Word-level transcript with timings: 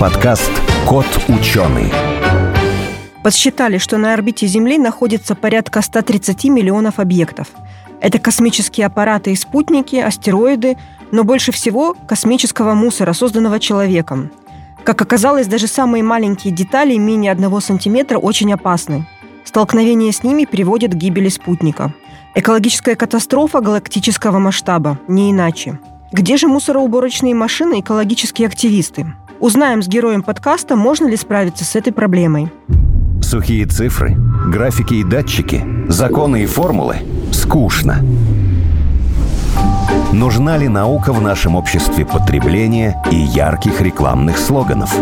подкаст 0.00 0.50
«Кот 0.88 1.04
ученый». 1.28 1.92
Подсчитали, 3.22 3.76
что 3.76 3.98
на 3.98 4.14
орбите 4.14 4.46
Земли 4.46 4.78
находится 4.78 5.34
порядка 5.34 5.82
130 5.82 6.46
миллионов 6.46 6.98
объектов. 6.98 7.48
Это 8.00 8.18
космические 8.18 8.86
аппараты 8.86 9.32
и 9.32 9.36
спутники, 9.36 9.96
астероиды, 9.96 10.78
но 11.12 11.22
больше 11.22 11.52
всего 11.52 11.94
космического 12.08 12.72
мусора, 12.72 13.12
созданного 13.12 13.60
человеком. 13.60 14.30
Как 14.84 15.02
оказалось, 15.02 15.46
даже 15.46 15.66
самые 15.66 16.02
маленькие 16.02 16.54
детали, 16.54 16.96
менее 16.96 17.30
одного 17.30 17.60
сантиметра, 17.60 18.16
очень 18.16 18.54
опасны. 18.54 19.06
Столкновение 19.44 20.12
с 20.12 20.22
ними 20.22 20.46
приводит 20.46 20.92
к 20.92 20.96
гибели 20.96 21.28
спутника. 21.28 21.92
Экологическая 22.34 22.96
катастрофа 22.96 23.60
галактического 23.60 24.38
масштаба, 24.38 24.98
не 25.08 25.30
иначе. 25.30 25.78
Где 26.10 26.38
же 26.38 26.48
мусороуборочные 26.48 27.34
машины 27.34 27.80
экологические 27.80 28.48
активисты? 28.48 29.12
Узнаем 29.40 29.82
с 29.82 29.88
героем 29.88 30.22
подкаста, 30.22 30.76
можно 30.76 31.06
ли 31.06 31.16
справиться 31.16 31.64
с 31.64 31.74
этой 31.74 31.94
проблемой. 31.94 32.52
Сухие 33.22 33.64
цифры, 33.64 34.14
графики 34.46 34.94
и 34.94 35.04
датчики, 35.04 35.64
законы 35.88 36.42
и 36.42 36.46
формулы– 36.46 36.96
скучно. 37.32 38.04
Нужна 40.12 40.58
ли 40.58 40.68
наука 40.68 41.14
в 41.14 41.22
нашем 41.22 41.56
обществе 41.56 42.04
потребления 42.04 43.02
и 43.10 43.16
ярких 43.16 43.80
рекламных 43.80 44.36
слоганов? 44.36 44.94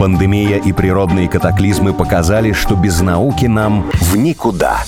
Пандемия 0.00 0.56
и 0.56 0.72
природные 0.72 1.28
катаклизмы 1.28 1.92
показали, 1.92 2.52
что 2.52 2.74
без 2.74 3.02
науки 3.02 3.44
нам 3.44 3.90
в 3.92 4.16
никуда. 4.16 4.78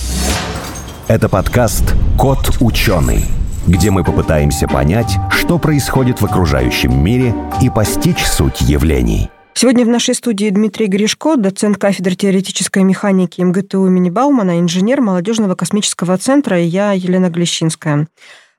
Это 1.07 1.29
подкаст 1.29 1.93
«Кот 2.17 2.57
ученый», 2.59 3.25
где 3.67 3.91
мы 3.91 4.03
попытаемся 4.03 4.67
понять, 4.67 5.17
что 5.29 5.59
происходит 5.59 6.21
в 6.21 6.25
окружающем 6.25 7.03
мире 7.03 7.35
и 7.61 7.69
постичь 7.69 8.25
суть 8.25 8.61
явлений. 8.61 9.29
Сегодня 9.53 9.85
в 9.85 9.89
нашей 9.89 10.15
студии 10.15 10.49
Дмитрий 10.49 10.87
Гришко, 10.87 11.35
доцент 11.35 11.77
кафедры 11.77 12.15
теоретической 12.15 12.83
механики 12.83 13.41
МГТУ 13.41 13.87
имени 13.87 14.09
Баумана, 14.09 14.59
инженер 14.59 15.01
молодежного 15.01 15.55
космического 15.55 16.17
центра, 16.17 16.59
и 16.59 16.65
я, 16.65 16.93
Елена 16.93 17.29
Глещинская. 17.29 18.07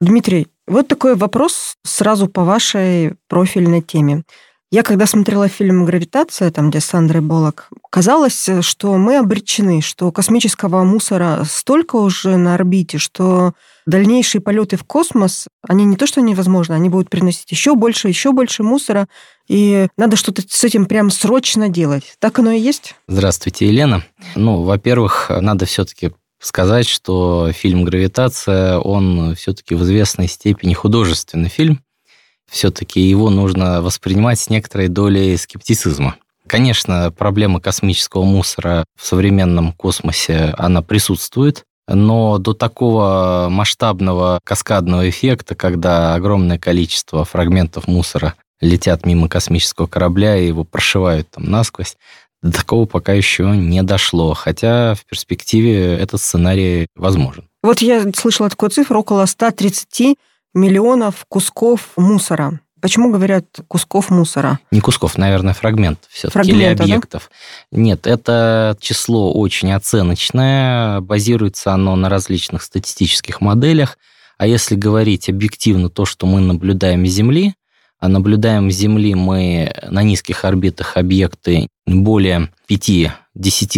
Дмитрий, 0.01 0.49
вот 0.69 0.89
такой 0.89 1.17
вопрос 1.17 1.77
сразу 1.83 2.29
по 2.29 2.45
вашей 2.45 3.15
профильной 3.29 3.81
теме. 3.81 4.23
Я 4.71 4.83
когда 4.83 5.07
смотрела 5.07 5.49
фильм 5.49 5.85
«Гравитация», 5.85 6.51
там, 6.51 6.71
где 6.71 6.81
Сандрой 6.81 7.21
Болок, 7.21 7.69
казалось, 7.91 8.49
что 8.61 8.97
мы 8.97 9.19
обречены, 9.19 9.83
что 9.83 10.11
космического 10.13 10.83
мусора 10.83 11.45
столько 11.47 11.97
уже 11.97 12.37
на 12.37 12.55
орбите, 12.55 12.99
что 12.99 13.53
дальнейшие 13.87 14.41
полеты 14.41 14.77
в 14.77 14.85
космос, 14.85 15.47
они 15.67 15.85
не 15.85 15.97
то 15.97 16.07
что 16.07 16.21
невозможны, 16.21 16.75
они 16.75 16.89
будут 16.89 17.11
приносить 17.11 17.51
еще 17.51 17.75
больше, 17.75 18.09
еще 18.09 18.33
больше 18.33 18.63
мусора, 18.63 19.09
и 19.49 19.89
надо 19.97 20.17
что-то 20.17 20.43
с 20.47 20.65
этим 20.65 20.87
прям 20.87 21.11
срочно 21.11 21.69
делать. 21.69 22.17
Так 22.19 22.39
оно 22.39 22.53
и 22.53 22.61
есть? 22.61 22.95
Здравствуйте, 23.09 23.67
Елена. 23.67 24.05
Ну, 24.35 24.63
во-первых, 24.63 25.31
надо 25.31 25.67
все-таки 25.67 26.13
сказать, 26.39 26.89
что 26.89 27.53
фильм 27.53 27.85
«Гравитация», 27.85 28.79
он 28.79 29.35
все-таки 29.37 29.75
в 29.75 29.83
известной 29.85 30.29
степени 30.29 30.75
художественный 30.75 31.49
фильм, 31.49 31.81
все-таки 32.51 33.01
его 33.01 33.31
нужно 33.31 33.81
воспринимать 33.81 34.39
с 34.39 34.51
некоторой 34.51 34.89
долей 34.89 35.37
скептицизма. 35.37 36.17
Конечно, 36.47 37.13
проблема 37.17 37.61
космического 37.61 38.25
мусора 38.25 38.85
в 39.01 39.07
современном 39.07 39.73
космосе, 39.73 40.55
она 40.59 40.83
присутствует, 40.83 41.65
но 41.95 42.39
до 42.39 42.55
такого 42.55 43.49
масштабного 43.51 44.41
каскадного 44.45 45.09
эффекта, 45.09 45.55
когда 45.55 46.15
огромное 46.15 46.59
количество 46.59 47.25
фрагментов 47.25 47.87
мусора 47.87 48.35
летят 48.61 49.05
мимо 49.05 49.29
космического 49.29 49.87
корабля 49.87 50.37
и 50.37 50.47
его 50.47 50.65
прошивают 50.65 51.29
там 51.31 51.45
насквозь, 51.45 51.97
до 52.43 52.53
такого 52.53 52.87
пока 52.87 53.13
еще 53.13 53.45
не 53.57 53.83
дошло, 53.83 54.35
хотя 54.35 54.95
в 54.95 55.05
перспективе 55.05 55.95
этот 55.95 56.21
сценарий 56.21 56.87
возможен. 56.97 57.45
Вот 57.63 57.81
я 57.81 58.05
слышала 58.15 58.51
такую 58.51 58.71
цифру, 58.71 59.01
около 59.01 59.27
130 59.27 60.17
миллионов 60.55 61.25
кусков 61.29 61.91
мусора. 61.97 62.61
Почему 62.83 63.13
говорят 63.13 63.47
кусков 63.69 64.11
мусора? 64.11 64.59
Не 64.73 64.81
кусков, 64.81 65.17
наверное, 65.17 65.55
фрагментов 65.55 66.11
все-таки 66.11 66.51
или 66.51 66.65
объектов. 66.65 67.31
Да? 67.71 67.79
Нет, 67.81 68.09
это 68.09 68.77
число 68.81 69.33
очень 69.33 69.73
оценочное, 69.73 71.01
базируется 71.01 71.73
оно 71.73 71.95
на 71.95 72.09
различных 72.09 72.63
статистических 72.63 73.41
моделях. 73.41 73.99
А 74.37 74.49
если 74.49 74.75
говорить 74.75 75.29
объективно 75.29 75.91
то, 75.91 76.05
что 76.05 76.27
мы 76.27 76.41
наблюдаем 76.41 77.07
с 77.07 77.11
Земли, 77.11 77.55
а 78.01 78.09
наблюдаем 78.09 78.69
с 78.69 78.75
Земли 78.75 79.15
мы 79.15 79.73
на 79.89 80.03
низких 80.03 80.45
орбитах 80.45 80.97
объекты 80.97 81.69
более 81.87 82.53
5-10 82.69 83.13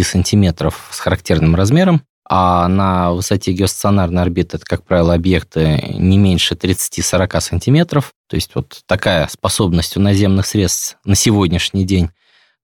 сантиметров 0.02 0.88
с 0.90 0.98
характерным 0.98 1.54
размером, 1.54 2.00
а 2.26 2.68
на 2.68 3.12
высоте 3.12 3.52
геостационарной 3.52 4.22
орбиты 4.22 4.56
это, 4.56 4.66
как 4.66 4.84
правило, 4.84 5.14
объекты 5.14 5.94
не 5.94 6.18
меньше 6.18 6.54
30-40 6.54 7.40
сантиметров, 7.40 8.12
то 8.28 8.36
есть 8.36 8.50
вот 8.54 8.82
такая 8.86 9.28
способность 9.28 9.96
у 9.96 10.00
наземных 10.00 10.46
средств 10.46 10.96
на 11.04 11.14
сегодняшний 11.14 11.84
день, 11.84 12.10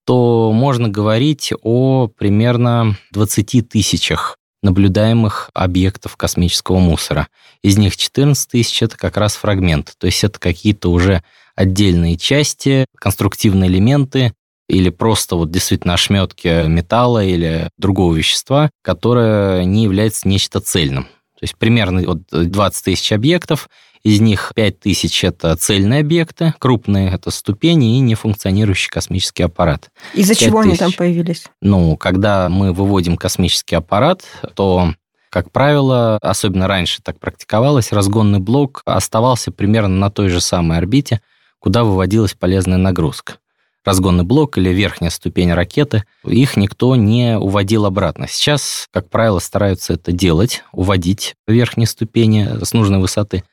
то 0.05 0.51
можно 0.51 0.89
говорить 0.89 1.53
о 1.61 2.07
примерно 2.07 2.97
20 3.11 3.69
тысячах 3.69 4.37
наблюдаемых 4.63 5.49
объектов 5.53 6.17
космического 6.17 6.79
мусора. 6.79 7.27
Из 7.63 7.77
них 7.77 7.97
14 7.97 8.49
тысяч– 8.49 8.81
это 8.83 8.97
как 8.97 9.17
раз 9.17 9.35
фрагмент, 9.35 9.93
то 9.97 10.07
есть 10.07 10.23
это 10.23 10.39
какие-то 10.39 10.91
уже 10.91 11.23
отдельные 11.55 12.17
части, 12.17 12.85
конструктивные 12.97 13.69
элементы, 13.69 14.33
или 14.71 14.89
просто 14.89 15.35
вот 15.35 15.51
действительно 15.51 15.95
ошметки 15.95 16.65
металла 16.65 17.23
или 17.23 17.69
другого 17.77 18.15
вещества, 18.15 18.69
которое 18.81 19.65
не 19.65 19.83
является 19.83 20.27
нечто 20.27 20.61
цельным. 20.61 21.03
То 21.03 21.43
есть 21.43 21.57
примерно 21.57 22.01
вот 22.03 22.21
20 22.31 22.85
тысяч 22.85 23.11
объектов, 23.11 23.69
из 24.03 24.21
них 24.21 24.53
5 24.55 24.79
тысяч– 24.79 25.23
это 25.25 25.55
цельные 25.57 25.99
объекты, 25.99 26.55
крупные– 26.57 27.11
это 27.13 27.29
ступени 27.31 27.97
и 27.97 27.99
нефункционирующий 27.99 28.89
космический 28.89 29.43
аппарат. 29.43 29.89
Из-за 30.13 30.35
чего 30.35 30.59
они 30.59 30.75
там 30.75 30.91
появились? 30.93 31.45
Ну, 31.61 31.97
когда 31.97 32.49
мы 32.49 32.71
выводим 32.73 33.17
космический 33.17 33.75
аппарат, 33.75 34.23
то 34.55 34.93
как 35.29 35.51
правило, 35.51 36.17
особенно 36.21 36.67
раньше 36.67 37.01
так 37.01 37.19
практиковалось, 37.19 37.91
разгонный 37.91 38.39
блок 38.39 38.81
оставался 38.85 39.51
примерно 39.51 39.95
на 39.97 40.09
той 40.09 40.29
же 40.29 40.41
самой 40.41 40.77
орбите, 40.77 41.21
куда 41.59 41.83
выводилась 41.83 42.33
полезная 42.33 42.77
нагрузка 42.77 43.35
разгонный 43.83 44.23
блок 44.23 44.57
или 44.57 44.69
верхняя 44.69 45.09
ступень 45.09 45.53
ракеты, 45.53 46.03
их 46.25 46.55
никто 46.55 46.95
не 46.95 47.37
уводил 47.37 47.85
обратно. 47.85 48.27
Сейчас, 48.27 48.87
как 48.91 49.09
правило, 49.09 49.39
стараются 49.39 49.93
это 49.93 50.11
делать, 50.11 50.63
уводить 50.71 51.35
верхние 51.47 51.87
ступени 51.87 52.63
с 52.63 52.73
нужной 52.73 52.99
высоты. 52.99 53.43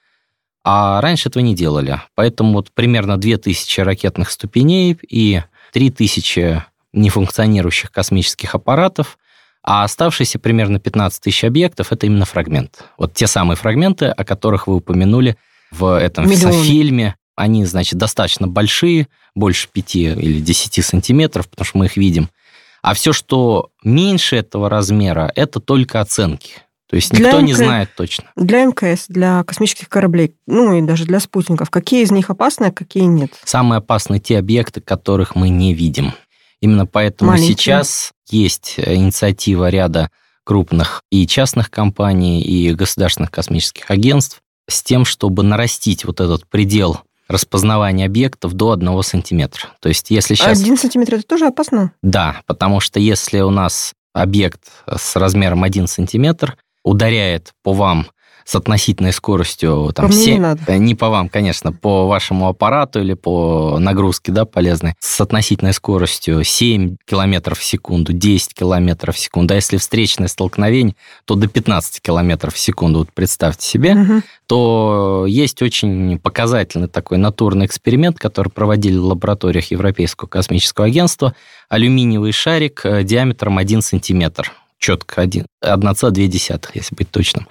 А 0.64 1.00
раньше 1.00 1.28
этого 1.28 1.42
не 1.42 1.54
делали. 1.54 2.02
Поэтому 2.14 2.52
вот 2.52 2.72
примерно 2.72 3.16
2000 3.16 3.80
ракетных 3.80 4.30
ступеней 4.30 4.98
и 5.08 5.42
3000 5.72 6.64
нефункционирующих 6.92 7.90
космических 7.90 8.54
аппаратов, 8.54 9.18
а 9.62 9.84
оставшиеся 9.84 10.38
примерно 10.38 10.78
15 10.78 11.22
тысяч 11.22 11.44
объектов– 11.44 11.88
это 11.92 12.06
именно 12.06 12.24
фрагмент. 12.24 12.84
Вот 12.96 13.14
те 13.14 13.26
самые 13.26 13.56
фрагменты, 13.56 14.06
о 14.06 14.24
которых 14.24 14.66
вы 14.66 14.76
упомянули 14.76 15.36
в 15.70 15.98
этом 15.98 16.28
Миллион. 16.28 16.62
фильме 16.62 17.16
они, 17.38 17.64
значит, 17.64 17.98
достаточно 17.98 18.48
большие, 18.48 19.08
больше 19.34 19.68
5 19.72 19.96
или 19.96 20.40
10 20.40 20.84
сантиметров, 20.84 21.48
потому 21.48 21.64
что 21.64 21.78
мы 21.78 21.86
их 21.86 21.96
видим. 21.96 22.28
А 22.82 22.94
все, 22.94 23.12
что 23.12 23.70
меньше 23.82 24.36
этого 24.36 24.68
размера, 24.68 25.32
это 25.34 25.60
только 25.60 26.00
оценки. 26.00 26.62
То 26.88 26.96
есть 26.96 27.12
никто 27.12 27.32
для 27.32 27.42
не 27.42 27.52
знает 27.52 27.90
точно. 27.96 28.30
Для 28.34 28.64
МКС, 28.64 29.06
для 29.08 29.44
космических 29.44 29.88
кораблей, 29.88 30.34
ну 30.46 30.72
и 30.72 30.82
даже 30.82 31.04
для 31.04 31.20
спутников, 31.20 31.70
какие 31.70 32.02
из 32.02 32.10
них 32.10 32.30
опасны, 32.30 32.66
а 32.66 32.72
какие 32.72 33.04
нет? 33.04 33.38
Самые 33.44 33.78
опасные 33.78 34.20
те 34.20 34.38
объекты, 34.38 34.80
которых 34.80 35.34
мы 35.34 35.50
не 35.50 35.74
видим. 35.74 36.14
Именно 36.60 36.86
поэтому 36.86 37.32
Маленькие. 37.32 37.56
сейчас 37.56 38.12
есть 38.30 38.74
инициатива 38.78 39.68
ряда 39.68 40.10
крупных 40.44 41.02
и 41.10 41.26
частных 41.26 41.70
компаний, 41.70 42.40
и 42.42 42.72
государственных 42.72 43.30
космических 43.30 43.90
агентств 43.90 44.40
с 44.66 44.82
тем, 44.82 45.04
чтобы 45.04 45.42
нарастить 45.42 46.06
вот 46.06 46.20
этот 46.20 46.48
предел 46.48 47.02
распознавания 47.28 48.06
объектов 48.06 48.54
до 48.54 48.72
1 48.72 49.02
сантиметра. 49.02 49.68
То 49.80 49.88
есть 49.88 50.10
если 50.10 50.34
сейчас... 50.34 50.60
Один 50.60 50.76
сантиметр 50.76 51.14
это 51.14 51.24
тоже 51.24 51.46
опасно? 51.46 51.92
Да, 52.02 52.40
потому 52.46 52.80
что 52.80 52.98
если 52.98 53.40
у 53.40 53.50
нас 53.50 53.92
объект 54.12 54.62
с 54.86 55.16
размером 55.16 55.62
1 55.62 55.86
сантиметр 55.86 56.56
ударяет 56.82 57.52
по 57.62 57.72
вам 57.72 58.06
с 58.48 58.54
относительной 58.54 59.12
скоростью 59.12 59.92
там, 59.94 60.06
по 60.06 60.12
7, 60.12 60.32
не, 60.32 60.38
надо. 60.38 60.62
Э, 60.68 60.78
не 60.78 60.94
по 60.94 61.10
вам, 61.10 61.28
конечно, 61.28 61.70
по 61.70 62.06
вашему 62.06 62.48
аппарату 62.48 62.98
или 62.98 63.12
по 63.12 63.76
нагрузке 63.78 64.32
да, 64.32 64.46
полезной, 64.46 64.94
с 65.00 65.20
относительной 65.20 65.74
скоростью 65.74 66.42
7 66.42 66.96
км 67.04 67.54
в 67.54 67.62
секунду, 67.62 68.14
10 68.14 68.54
км 68.54 69.12
в 69.12 69.18
секунду. 69.18 69.52
А 69.52 69.56
если 69.56 69.76
встречное 69.76 70.28
столкновение, 70.28 70.96
то 71.26 71.34
до 71.34 71.46
15 71.46 72.00
км 72.00 72.50
в 72.50 72.58
секунду, 72.58 73.00
вот 73.00 73.12
представьте 73.12 73.66
себе, 73.66 73.92
угу. 73.92 74.22
то 74.46 75.26
есть 75.28 75.60
очень 75.60 76.18
показательный 76.18 76.88
такой 76.88 77.18
натурный 77.18 77.66
эксперимент, 77.66 78.18
который 78.18 78.48
проводили 78.48 78.96
в 78.96 79.04
лабораториях 79.04 79.70
Европейского 79.72 80.26
космического 80.26 80.86
агентства. 80.86 81.34
Алюминиевый 81.68 82.32
шарик 82.32 82.80
э, 82.84 83.04
диаметром 83.04 83.58
1 83.58 83.82
сантиметр 83.82 84.52
четко 84.78 85.24
1,2, 85.24 86.70
если 86.72 86.94
быть 86.94 87.10
точным 87.10 87.46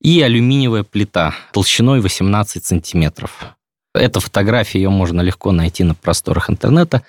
и 0.00 0.20
алюминиевая 0.22 0.82
плита 0.82 1.34
толщиной 1.52 2.00
18 2.00 2.64
сантиметров. 2.64 3.56
Эта 3.94 4.20
фотография, 4.20 4.80
ее 4.80 4.90
можно 4.90 5.20
легко 5.20 5.52
найти 5.52 5.84
на 5.84 5.94
просторах 5.94 6.48
интернета. 6.48 7.02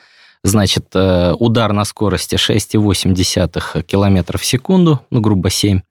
Значит, 0.44 0.88
э, 0.96 1.34
удар 1.38 1.72
на 1.74 1.86
скорости 1.86 2.36
6,8 2.36 3.84
км 3.84 4.38
в 4.38 4.46
секунду, 4.46 5.02
ну, 5.12 5.22
грубо 5.22 5.50
7. 5.50 5.82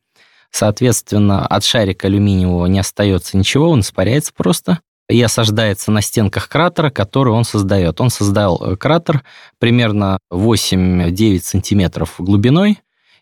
Соответственно, 0.51 1.47
от 1.47 1.65
шарика 1.65 2.09
алюминиевого 2.09 2.67
не 2.67 2.81
остается 2.81 3.37
ничего, 3.37 3.71
он 3.71 3.81
испаряется 3.81 4.33
просто 4.37 4.81
и 5.09 5.21
осаждается 5.23 5.91
на 5.91 6.03
стенках 6.03 6.49
кратера, 6.49 6.91
который 6.91 7.33
он 7.33 7.45
создает. 7.45 8.01
Он 8.01 8.11
создал 8.11 8.61
э, 8.63 8.77
кратер 8.77 9.23
примерно 9.59 10.19
8-9 10.33 11.41
сантиметров 11.41 12.15
глубиной, 12.19 12.81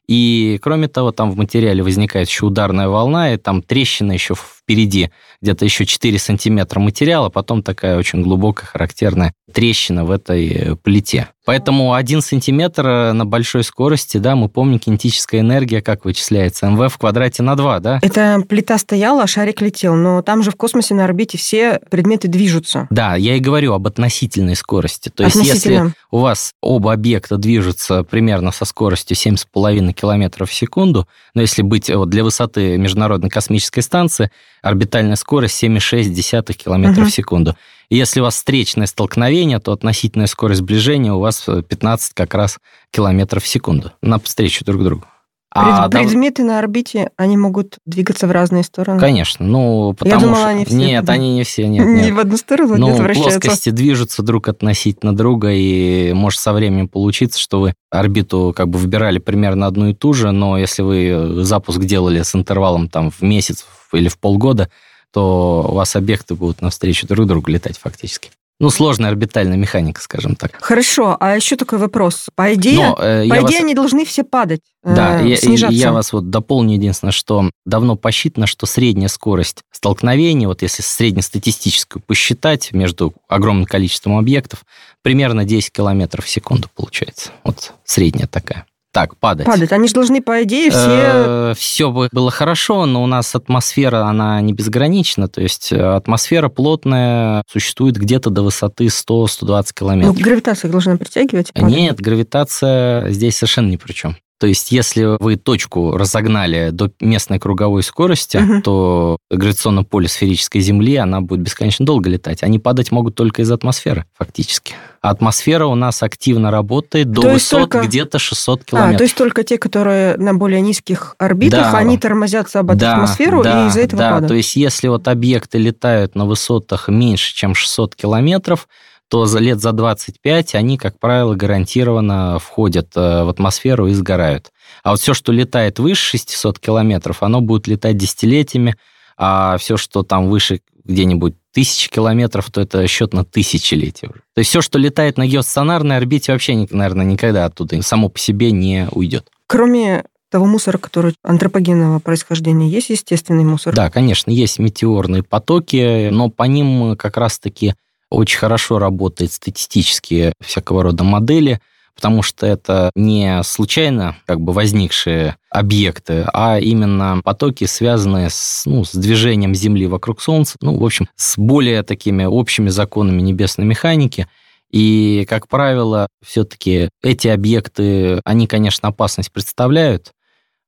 и, 0.09 0.59
кроме 0.63 0.89
того, 0.89 1.13
там 1.13 1.31
в 1.31 1.37
материале 1.37 1.83
возникает 1.83 2.29
еще 2.29 2.47
ударная 2.47 2.89
волна, 2.89 3.35
и 3.35 3.37
там 3.37 3.63
трещина 3.63 4.13
еще 4.13 4.35
впереди, 4.35 5.11
где-то 5.41 5.65
еще 5.65 5.87
4 5.87 6.19
сантиметра 6.19 6.81
материала, 6.81 7.29
потом 7.29 7.63
такая 7.63 7.97
очень 7.97 8.23
глубокая 8.23 8.67
характерная 8.67 9.33
трещина 9.53 10.05
в 10.05 10.11
этой 10.11 10.49
э, 10.49 10.77
плите. 10.77 11.29
Поэтому 11.45 11.95
один 11.95 12.21
сантиметр 12.21 12.87
э, 12.87 13.13
на 13.13 13.25
большой 13.25 13.65
скорости, 13.65 14.19
да, 14.19 14.37
мы 14.37 14.49
помним, 14.49 14.79
кинетическая 14.79 15.41
энергия, 15.41 15.81
как 15.81 16.05
вычисляется, 16.05 16.67
МВ 16.67 16.93
в 16.93 16.99
квадрате 16.99 17.43
на 17.43 17.55
2, 17.57 17.81
да? 17.81 17.99
Эта 18.03 18.43
плита 18.47 18.77
стояла, 18.77 19.23
а 19.23 19.27
шарик 19.27 19.63
летел, 19.63 19.95
но 19.95 20.21
там 20.23 20.43
же 20.43 20.51
в 20.51 20.57
космосе 20.57 20.95
на 20.95 21.05
орбите 21.05 21.39
все 21.39 21.81
предметы 21.91 22.29
движутся. 22.29 22.87
Да, 22.91 23.17
я 23.17 23.37
и 23.37 23.41
говорю 23.41 23.73
об 23.73 23.87
относительной 23.87 24.57
скорости. 24.57 25.09
То 25.09 25.25
есть 25.25 25.37
если 25.37 25.95
у 26.11 26.19
вас 26.19 26.53
оба 26.61 26.93
объекта 26.93 27.39
движутся 27.39 28.03
примерно 28.03 28.53
со 28.53 28.65
скоростью 28.65 29.17
7,5 29.17 29.93
км 29.93 30.45
в 30.45 30.53
секунду, 30.53 31.09
но 31.33 31.41
если 31.41 31.63
быть 31.63 31.89
вот 31.89 32.11
для 32.11 32.25
высоты 32.25 32.77
Международной 32.77 33.31
космической 33.31 33.81
станции, 33.81 34.31
орбитальная 34.61 35.17
скорость 35.17 35.28
7,6 35.31 36.53
км 36.55 36.91
угу. 36.91 37.09
в 37.09 37.11
секунду. 37.11 37.57
И 37.89 37.97
если 37.97 38.21
у 38.21 38.25
вас 38.25 38.35
встречное 38.35 38.87
столкновение, 38.87 39.59
то 39.61 39.73
относительная 39.73 40.27
скорость 40.27 40.61
сближения 40.61 41.13
у 41.13 41.21
вас 41.21 41.47
15 41.47 42.13
как 42.15 42.35
раз 42.35 42.59
километров 42.91 43.45
в 43.45 43.47
секунду 43.47 43.93
на 44.03 44.19
встречу 44.19 44.65
друг 44.65 44.83
другу. 44.83 45.05
А 45.51 45.89
предметы 45.89 46.45
на 46.45 46.59
орбите, 46.59 47.11
они 47.17 47.39
могут 47.39 47.79
двигаться 47.87 48.27
в 48.27 48.31
разные 48.31 48.63
стороны? 48.63 49.01
Конечно. 49.01 49.47
Ну, 49.47 49.95
потому 49.99 50.15
Я 50.15 50.21
думала, 50.21 50.41
что... 50.41 50.49
они 50.49 50.65
все... 50.67 50.77
Нет, 50.77 51.09
они 51.09 51.35
не 51.35 51.45
все, 51.45 51.67
нет, 51.67 51.87
нет. 51.87 52.05
Не 52.05 52.13
в 52.13 52.19
одну 52.19 52.37
сторону 52.37 52.77
ну, 52.77 52.91
нет, 52.91 53.17
плоскости 53.17 53.71
движутся 53.71 54.23
друг 54.23 54.49
относительно 54.49 55.17
друга, 55.17 55.51
и 55.51 56.13
может 56.13 56.39
со 56.41 56.53
временем 56.53 56.89
получиться, 56.89 57.41
что 57.41 57.61
вы 57.61 57.75
орбиту 57.91 58.53
как 58.55 58.69
бы 58.69 58.79
выбирали 58.79 59.19
примерно 59.19 59.67
одну 59.67 59.89
и 59.89 59.95
ту 59.95 60.13
же, 60.13 60.33
но 60.33 60.59
если 60.59 60.83
вы 60.83 61.43
запуск 61.45 61.81
делали 61.81 62.23
с 62.23 62.35
интервалом 62.35 62.89
там 62.91 63.11
в 63.11 63.23
месяц 63.23 63.65
или 63.93 64.09
в 64.09 64.19
полгода, 64.19 64.69
то 65.13 65.67
у 65.69 65.75
вас 65.75 65.97
объекты 65.97 66.35
будут 66.35 66.61
навстречу 66.61 67.07
друг 67.07 67.27
другу 67.27 67.51
летать 67.51 67.79
фактически. 67.79 68.31
Ну, 68.61 68.71
сложная 68.71 69.11
орбитальная 69.11 69.57
механика, 69.57 70.01
скажем 70.01 70.35
так. 70.35 70.51
Хорошо, 70.61 71.17
а 71.21 71.37
еще 71.37 71.55
такой 71.55 71.79
вопрос. 71.79 72.27
По 72.35 72.55
идее, 72.55 72.89
Но, 72.89 72.99
э, 73.01 73.29
по 73.29 73.35
идее 73.35 73.43
вас... 73.43 73.55
они 73.61 73.75
должны 73.75 74.05
все 74.05 74.25
падать, 74.25 74.63
да, 74.83 75.23
э, 75.23 75.37
снижаться. 75.37 75.77
Я, 75.77 75.87
я 75.87 75.93
вас 75.93 76.13
вот 76.13 76.31
дополню 76.31 76.75
единственное, 76.75 77.13
что 77.13 77.51
давно 77.65 77.95
посчитано, 77.95 78.49
что 78.49 78.67
средняя 78.67 79.09
скорость 79.09 79.63
столкновения, 79.71 80.49
вот 80.49 80.63
если 80.63 80.83
среднестатистическую 80.83 82.03
посчитать 82.03 82.73
между 82.73 83.15
огромным 83.29 83.65
количеством 83.65 84.19
объектов, 84.19 84.65
примерно 85.03 85.45
10 85.45 85.71
километров 85.71 86.25
в 86.25 86.29
секунду 86.29 86.69
получается. 86.75 87.31
Вот 87.45 87.75
средняя 87.85 88.27
такая 88.27 88.67
так, 88.99 89.17
падать. 89.17 89.47
Падать. 89.47 89.73
Они 89.73 89.87
же 89.87 89.95
должны, 89.95 90.21
по 90.21 90.43
идее, 90.43 90.71
все... 90.71 90.81
Э, 90.81 91.55
все 91.57 91.91
было 91.91 92.31
хорошо, 92.31 92.85
но 92.87 93.03
у 93.03 93.07
нас 93.07 93.35
атмосфера, 93.35 94.07
она 94.07 94.41
не 94.41 94.53
безгранична. 94.53 95.29
То 95.29 95.41
есть 95.41 95.73
э, 95.73 95.81
атмосфера 95.81 96.49
плотная, 96.49 97.43
существует 97.51 97.97
где-то 97.97 98.31
до 98.31 98.43
высоты 98.43 98.87
100-120 98.87 99.67
километров. 99.75 100.17
Ну, 100.17 100.25
гравитация 100.25 100.71
должна 100.71 100.97
притягивать? 100.97 101.53
Падать. 101.53 101.71
Нет, 101.71 102.01
гравитация 102.01 103.11
здесь 103.11 103.37
совершенно 103.37 103.69
ни 103.69 103.77
при 103.77 103.93
чем. 103.93 104.17
То 104.39 104.47
есть, 104.47 104.71
если 104.71 105.17
вы 105.21 105.37
точку 105.37 105.97
разогнали 105.97 106.71
до 106.71 106.91
местной 107.01 107.41
круговой 107.41 107.83
скорости, 107.83 108.37
угу. 108.37 108.63
то 108.63 109.19
гравитационное 109.31 109.83
поле 109.83 110.07
сферической 110.07 110.61
Земли, 110.61 110.95
она 110.95 111.21
будет 111.21 111.41
бесконечно 111.41 111.85
долго 111.85 112.09
летать. 112.09 112.45
Они 112.45 112.61
падать 112.61 112.93
могут 112.93 113.17
только 113.17 113.43
из 113.43 113.51
атмосферы, 113.51 114.05
фактически. 114.17 114.75
А 115.01 115.11
атмосфера 115.11 115.67
у 115.67 115.75
нас 115.75 116.05
активно 116.05 116.53
работает 116.53 117.11
до 117.11 117.23
то 117.23 117.31
высот 117.31 117.71
только... 117.71 117.87
где-то 117.87 118.21
600 118.21 118.65
километров. 118.65 118.95
А, 118.95 118.99
то 118.99 119.05
есть 119.05 119.17
только 119.17 119.43
те, 119.43 119.59
которые 119.59 120.17
на 120.17 120.35
более 120.35 120.61
низких 120.61 121.17
орбитах, 121.19 121.73
да. 121.73 121.79
они 121.79 121.99
тормозятся 121.99 122.61
об 122.61 122.75
да, 122.75 122.95
атмосферу 122.95 123.43
да, 123.43 123.65
и 123.65 123.69
из-за 123.69 123.81
этого 123.81 123.99
да. 123.99 124.11
падают. 124.11 124.29
То 124.29 124.35
есть, 124.35 124.55
если 124.55 124.87
вот 124.87 125.09
объекты 125.09 125.59
летают 125.59 126.15
на 126.15 126.27
высотах 126.27 126.89
меньше, 126.89 127.35
чем 127.35 127.55
600 127.55 127.97
километров, 127.97 128.69
то 129.09 129.27
за 129.27 129.39
лет 129.39 129.61
за 129.61 129.73
25 129.73 130.55
они, 130.55 130.77
как 130.79 130.99
правило, 130.99 131.35
гарантированно 131.35 132.39
входят 132.39 132.91
э, 132.95 133.25
в 133.25 133.29
атмосферу 133.29 133.87
и 133.87 133.95
сгорают. 133.95 134.53
А 134.83 134.91
вот 134.91 135.01
все, 135.01 135.15
что 135.15 135.33
летает 135.33 135.79
выше 135.79 136.19
600 136.19 136.59
километров, 136.59 137.23
оно 137.23 137.41
будет 137.41 137.67
летать 137.67 137.97
десятилетиями, 137.97 138.77
а 139.17 139.57
все, 139.59 139.77
что 139.77 140.03
там 140.03 140.29
выше 140.29 140.61
где-нибудь 140.85 141.35
тысячи 141.53 141.91
километров, 141.91 142.51
то 142.51 142.61
это 142.61 142.87
счет 142.87 143.13
на 143.13 143.25
тысячелетия. 143.25 144.09
То 144.09 144.39
есть 144.39 144.51
все, 144.51 144.63
что 144.63 144.79
летает 144.79 145.19
на 145.19 145.27
геостационарной 145.27 145.97
орбите, 145.97 146.33
вообще, 146.33 146.67
наверное, 146.71 147.05
никогда 147.05 147.45
оттуда 147.45 147.81
само 147.83 148.09
по 148.09 148.19
себе 148.19 148.53
не 148.53 148.89
уйдет. 148.93 149.29
Кроме 149.47 150.05
того 150.31 150.47
мусора, 150.47 150.79
который 150.79 151.15
антропогенного 151.23 152.01
происхождения, 152.01 152.69
есть 152.69 152.91
естественный 152.91 153.45
мусор? 153.45 153.75
Да, 153.75 153.91
конечно, 153.91 154.31
есть 154.31 154.59
метеорные 154.59 155.23
потоки, 155.23 156.11
но 156.11 156.29
по 156.29 156.45
ним 156.45 156.97
как 156.97 157.17
раз-таки 157.17 157.75
очень 158.11 158.39
хорошо 158.39 158.79
работают 158.79 159.33
статистические 159.33 160.33
всякого 160.41 160.83
рода 160.83 161.05
модели, 161.05 161.61
потому 161.95 162.23
что 162.23 162.47
это 162.47 162.91
не 162.95 163.43
случайно 163.43 164.17
как 164.25 164.41
бы 164.41 164.53
возникшие 164.53 165.37
объекты, 165.51 166.25
а 166.33 166.61
именно 166.61 167.21
потоки, 167.25 167.65
связанные 167.65 168.31
с, 168.31 168.63
ну, 168.67 168.85
с 168.85 168.93
движением 168.93 169.55
Земли 169.55 169.87
вокруг 169.87 170.23
Солнца, 170.23 170.57
ну, 170.61 170.79
в 170.79 170.85
общем, 170.85 171.09
с 171.17 171.37
более 171.37 171.83
такими 171.83 172.25
общими 172.25 172.69
законами 172.69 173.21
небесной 173.21 173.67
механики. 173.67 174.29
И, 174.71 175.27
как 175.29 175.49
правило, 175.49 176.07
все-таки 176.25 176.91
эти 177.03 177.27
объекты, 177.29 178.21
они, 178.25 178.47
конечно, 178.47 178.91
опасность 178.91 179.33
представляют, 179.33 180.13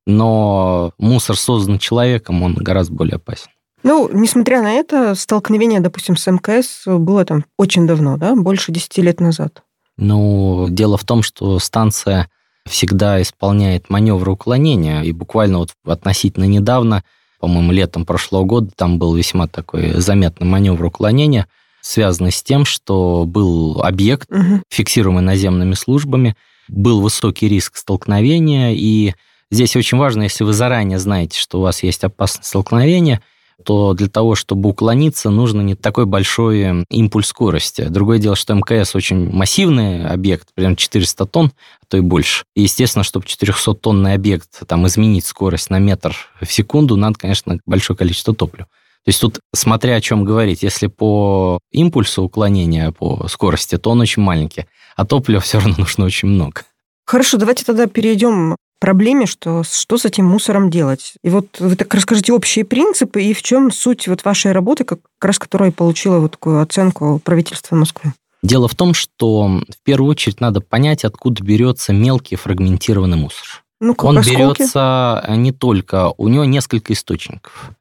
но 0.05 0.91
мусор, 0.97 1.37
созданный 1.37 1.79
человеком, 1.79 2.43
он 2.43 2.55
гораздо 2.55 2.93
более 2.93 3.15
опасен. 3.15 3.50
Ну, 3.83 4.09
несмотря 4.11 4.61
на 4.61 4.73
это, 4.73 5.15
столкновение, 5.15 5.79
допустим, 5.79 6.15
с 6.15 6.29
МКС 6.29 6.83
было 6.85 7.25
там 7.25 7.45
очень 7.57 7.87
давно, 7.87 8.17
да, 8.17 8.35
больше 8.35 8.71
10 8.71 8.97
лет 8.99 9.19
назад. 9.19 9.63
Ну, 9.97 10.67
дело 10.69 10.97
в 10.97 11.03
том, 11.03 11.23
что 11.23 11.59
станция 11.59 12.29
всегда 12.67 13.21
исполняет 13.21 13.89
маневры 13.89 14.31
уклонения, 14.31 15.01
и 15.01 15.11
буквально 15.11 15.59
вот 15.59 15.71
относительно 15.85 16.45
недавно, 16.45 17.03
по-моему, 17.39 17.71
летом 17.71 18.05
прошлого 18.05 18.43
года, 18.43 18.71
там 18.75 18.99
был 18.99 19.15
весьма 19.15 19.47
такой 19.47 19.93
заметный 19.99 20.47
маневр 20.47 20.85
уклонения, 20.85 21.47
связанный 21.81 22.31
с 22.31 22.43
тем, 22.43 22.65
что 22.65 23.25
был 23.25 23.81
объект, 23.81 24.29
угу. 24.31 24.61
фиксируемый 24.69 25.23
наземными 25.23 25.73
службами, 25.73 26.35
был 26.67 27.01
высокий 27.01 27.47
риск 27.47 27.75
столкновения, 27.75 28.73
и 28.73 29.13
здесь 29.49 29.75
очень 29.75 29.97
важно, 29.97 30.23
если 30.23 30.43
вы 30.43 30.53
заранее 30.53 30.99
знаете, 30.99 31.39
что 31.39 31.59
у 31.59 31.63
вас 31.63 31.83
есть 31.83 32.03
опасность 32.03 32.49
столкновения, 32.49 33.21
то 33.63 33.93
для 33.93 34.07
того, 34.07 34.35
чтобы 34.35 34.69
уклониться, 34.69 35.29
нужно 35.29 35.61
не 35.61 35.75
такой 35.75 36.05
большой 36.05 36.61
эм, 36.61 36.85
импульс 36.89 37.27
скорости. 37.27 37.85
Другое 37.89 38.19
дело, 38.19 38.35
что 38.35 38.53
МКС 38.53 38.95
очень 38.95 39.31
массивный 39.31 40.05
объект, 40.07 40.49
примерно 40.53 40.75
400 40.75 41.25
тонн, 41.25 41.51
а 41.81 41.85
то 41.87 41.97
и 41.97 42.01
больше. 42.01 42.43
И, 42.55 42.63
естественно, 42.63 43.03
чтобы 43.03 43.25
400-тонный 43.25 44.13
объект 44.13 44.67
там, 44.67 44.85
изменить 44.87 45.25
скорость 45.25 45.69
на 45.69 45.79
метр 45.79 46.15
в 46.41 46.51
секунду, 46.51 46.95
надо, 46.95 47.17
конечно, 47.17 47.59
большое 47.65 47.97
количество 47.97 48.35
топлива. 48.35 48.67
То 49.03 49.09
есть 49.09 49.19
тут, 49.19 49.39
смотря 49.53 49.95
о 49.95 50.01
чем 50.01 50.23
говорить, 50.23 50.61
если 50.61 50.87
по 50.87 51.59
импульсу 51.71 52.23
уклонения, 52.23 52.91
по 52.91 53.27
скорости, 53.27 53.77
то 53.77 53.89
он 53.91 54.01
очень 54.01 54.21
маленький, 54.21 54.65
а 54.95 55.05
топлива 55.05 55.41
все 55.41 55.59
равно 55.59 55.75
нужно 55.77 56.05
очень 56.05 56.27
много. 56.27 56.61
Хорошо, 57.05 57.37
давайте 57.37 57.65
тогда 57.65 57.87
перейдем 57.87 58.55
проблеме, 58.81 59.27
что 59.27 59.63
что 59.63 59.97
с 59.97 60.05
этим 60.05 60.25
мусором 60.25 60.69
делать. 60.69 61.13
И 61.23 61.29
вот 61.29 61.59
вы 61.59 61.77
так 61.77 61.93
расскажите 61.93 62.33
общие 62.33 62.65
принципы 62.65 63.21
и 63.23 63.33
в 63.33 63.41
чем 63.43 63.71
суть 63.71 64.07
вот 64.09 64.25
вашей 64.25 64.51
работы, 64.51 64.83
как 64.83 64.99
раз 65.21 65.39
которая 65.39 65.71
получила 65.71 66.19
вот 66.19 66.31
такую 66.31 66.61
оценку 66.61 67.21
правительства 67.23 67.75
Москвы. 67.75 68.13
Дело 68.43 68.67
в 68.67 68.73
том, 68.75 68.95
что 68.95 69.47
в 69.47 69.83
первую 69.83 70.09
очередь 70.09 70.41
надо 70.41 70.61
понять, 70.61 71.05
откуда 71.05 71.43
берется 71.43 71.93
мелкий 71.93 72.35
фрагментированный 72.35 73.17
мусор. 73.17 73.63
Ну, 73.79 73.95
Он 73.99 74.17
осколки. 74.17 74.37
берется 74.37 75.25
не 75.29 75.51
только, 75.51 76.13
у 76.17 76.27
него 76.27 76.43
несколько 76.43 76.93
источников. 76.93 77.71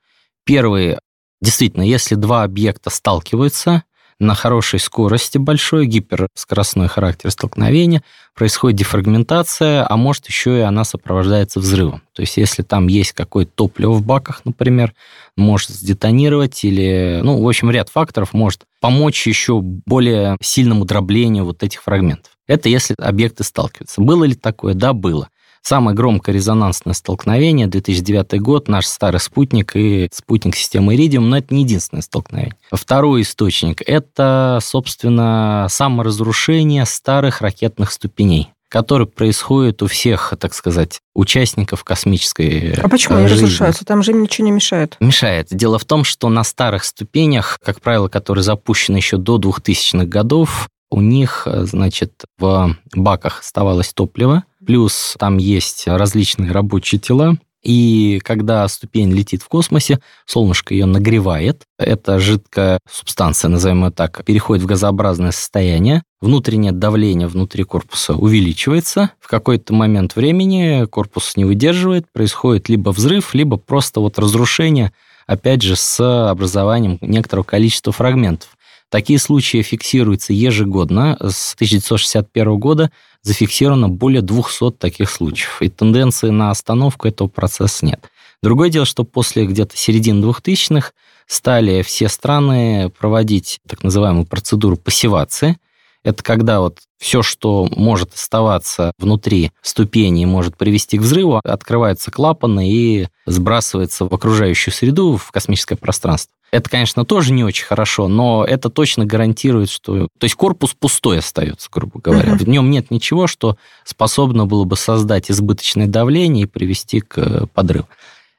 Первый, 0.45 0.99
действительно, 1.40 1.83
если 1.83 2.14
два 2.14 2.42
объекта 2.42 2.90
сталкиваются, 2.90 3.85
на 4.20 4.34
хорошей 4.34 4.78
скорости 4.78 5.38
большой, 5.38 5.86
гиперскоростной 5.86 6.88
характер 6.88 7.30
столкновения, 7.30 8.02
происходит 8.34 8.78
дефрагментация, 8.78 9.84
а 9.88 9.96
может 9.96 10.26
еще 10.28 10.58
и 10.58 10.60
она 10.60 10.84
сопровождается 10.84 11.58
взрывом. 11.58 12.02
То 12.12 12.22
есть 12.22 12.36
если 12.36 12.62
там 12.62 12.86
есть 12.86 13.12
какое-то 13.12 13.50
топливо 13.54 13.92
в 13.92 14.04
баках, 14.04 14.42
например, 14.44 14.94
может 15.36 15.70
сдетонировать 15.70 16.62
или, 16.64 17.20
ну, 17.22 17.42
в 17.42 17.48
общем, 17.48 17.70
ряд 17.70 17.88
факторов 17.88 18.32
может 18.34 18.64
помочь 18.80 19.26
еще 19.26 19.60
более 19.60 20.36
сильному 20.42 20.84
дроблению 20.84 21.44
вот 21.44 21.62
этих 21.62 21.82
фрагментов. 21.82 22.32
Это 22.46 22.68
если 22.68 22.94
объекты 22.98 23.42
сталкиваются. 23.42 24.00
Было 24.00 24.24
ли 24.24 24.34
такое? 24.34 24.74
Да, 24.74 24.92
было. 24.92 25.28
Самое 25.62 25.95
громкое 25.95 26.33
резонансное 26.33 26.95
столкновение 26.95 27.67
2009 27.67 28.40
год, 28.40 28.69
наш 28.69 28.87
старый 28.87 29.21
спутник 29.21 29.76
и 29.76 30.09
спутник 30.12 30.57
системы 30.57 30.95
Iridium, 30.95 31.21
но 31.21 31.38
это 31.38 31.55
не 31.55 31.62
единственное 31.62 32.02
столкновение. 32.02 32.57
Второй 32.73 33.23
источник– 33.23 33.83
это, 33.87 34.59
собственно, 34.62 35.67
саморазрушение 35.69 36.87
старых 36.87 37.40
ракетных 37.40 37.93
ступеней 37.93 38.49
который 38.73 39.09
происходит 39.09 39.83
у 39.83 39.88
всех, 39.88 40.33
так 40.38 40.55
сказать, 40.55 41.00
участников 41.12 41.83
космической 41.83 42.75
А 42.75 42.88
почему 42.88 43.19
они 43.19 43.26
жизни. 43.26 43.47
разрушаются? 43.47 43.85
Там 43.85 44.05
же 44.05 44.12
им 44.12 44.23
ничего 44.23 44.45
не 44.45 44.52
мешает. 44.52 44.97
Мешает. 45.00 45.49
Дело 45.50 45.76
в 45.81 45.85
том, 45.85 46.05
что 46.05 46.29
на 46.29 46.45
старых 46.45 46.85
ступенях, 46.85 47.59
как 47.64 47.81
правило, 47.81 48.07
которые 48.07 48.45
запущены 48.45 48.99
еще 48.99 49.17
до 49.17 49.38
2000-х 49.38 50.05
годов, 50.05 50.69
у 50.88 51.00
них, 51.00 51.47
значит, 51.47 52.12
в 52.38 52.76
баках 52.95 53.40
оставалось 53.40 53.93
топливо, 53.93 54.45
плюс 54.64 55.17
там 55.19 55.38
есть 55.38 55.87
различные 55.87 56.52
рабочие 56.52 57.00
тела, 57.00 57.37
и 57.62 58.21
когда 58.25 58.67
ступень 58.69 59.12
летит 59.12 59.43
в 59.43 59.49
космосе, 59.49 60.00
солнышко 60.25 60.73
ее 60.73 60.87
нагревает. 60.87 61.64
Эта 61.79 62.19
жидкая 62.19 62.79
субстанция, 62.90 63.50
назовем 63.50 63.85
ее 63.85 63.90
так, 63.90 64.25
переходит 64.25 64.64
в 64.64 64.67
газообразное 64.67 65.31
состояние. 65.31 66.02
Внутреннее 66.21 66.73
давление 66.73 67.29
внутри 67.29 67.64
корпуса 67.64 68.14
увеличивается. 68.14 69.11
В 69.21 69.29
какой-то 69.29 69.75
момент 69.75 70.17
времени 70.17 70.87
корпус 70.87 71.37
не 71.37 71.45
выдерживает, 71.45 72.07
происходит 72.12 72.69
либо 72.69 72.90
взрыв, 72.90 73.35
либо 73.35 73.59
просто 73.59 74.00
вот 74.00 74.19
разрушение, 74.19 74.93
опять 75.26 75.62
же, 75.62 75.76
с 75.76 76.31
образованием 76.31 76.99
некоторого 77.02 77.45
количества 77.45 77.93
фрагментов. 77.93 78.49
Такие 78.90 79.20
случаи 79.20 79.62
фиксируются 79.62 80.32
ежегодно. 80.32 81.16
С 81.20 81.54
1961 81.54 82.59
года 82.59 82.90
зафиксировано 83.23 83.88
более 83.88 84.20
200 84.20 84.73
таких 84.73 85.09
случаев. 85.09 85.62
И 85.62 85.68
тенденции 85.68 86.30
на 86.30 86.50
остановку 86.50 87.06
этого 87.06 87.28
процесса 87.28 87.87
нет. 87.87 88.11
Другое 88.42 88.68
дело, 88.68 88.85
что 88.85 89.04
после 89.04 89.47
где-то 89.47 89.76
середины 89.76 90.25
2000-х 90.25 90.92
стали 91.26 91.82
все 91.82 92.09
страны 92.09 92.90
проводить 92.99 93.61
так 93.68 93.85
называемую 93.85 94.26
процедуру 94.26 94.76
пассивации. 94.76 95.59
Это 96.02 96.23
когда 96.23 96.61
вот 96.61 96.78
все, 96.99 97.23
что 97.23 97.69
может 97.76 98.14
оставаться 98.14 98.92
внутри 98.99 99.52
ступени, 99.62 100.25
может 100.25 100.57
привести 100.57 100.99
к 100.99 101.02
взрыву, 101.02 101.40
открываются 101.45 102.11
клапаны 102.11 102.71
и 102.71 103.09
сбрасывается 103.26 104.07
в 104.07 104.14
окружающую 104.14 104.73
среду, 104.73 105.16
в 105.16 105.30
космическое 105.30 105.76
пространство. 105.76 106.33
Это, 106.52 106.69
конечно, 106.69 107.04
тоже 107.04 107.33
не 107.33 107.45
очень 107.45 107.64
хорошо, 107.64 108.09
но 108.09 108.45
это 108.45 108.71
точно 108.71 109.04
гарантирует, 109.04 109.71
что... 109.71 110.09
То 110.19 110.25
есть 110.25 110.35
корпус 110.35 110.75
пустой 110.75 111.19
остается, 111.19 111.69
грубо 111.73 112.00
говоря. 112.00 112.33
Uh-huh. 112.33 112.38
В 112.38 112.49
нем 112.49 112.71
нет 112.71 112.90
ничего, 112.90 113.28
что 113.28 113.57
способно 113.85 114.47
было 114.47 114.64
бы 114.64 114.76
создать 114.76 115.30
избыточное 115.30 115.87
давление 115.87 116.45
и 116.45 116.49
привести 116.49 117.00
к 117.00 117.19
э, 117.19 117.47
подрыву. 117.54 117.87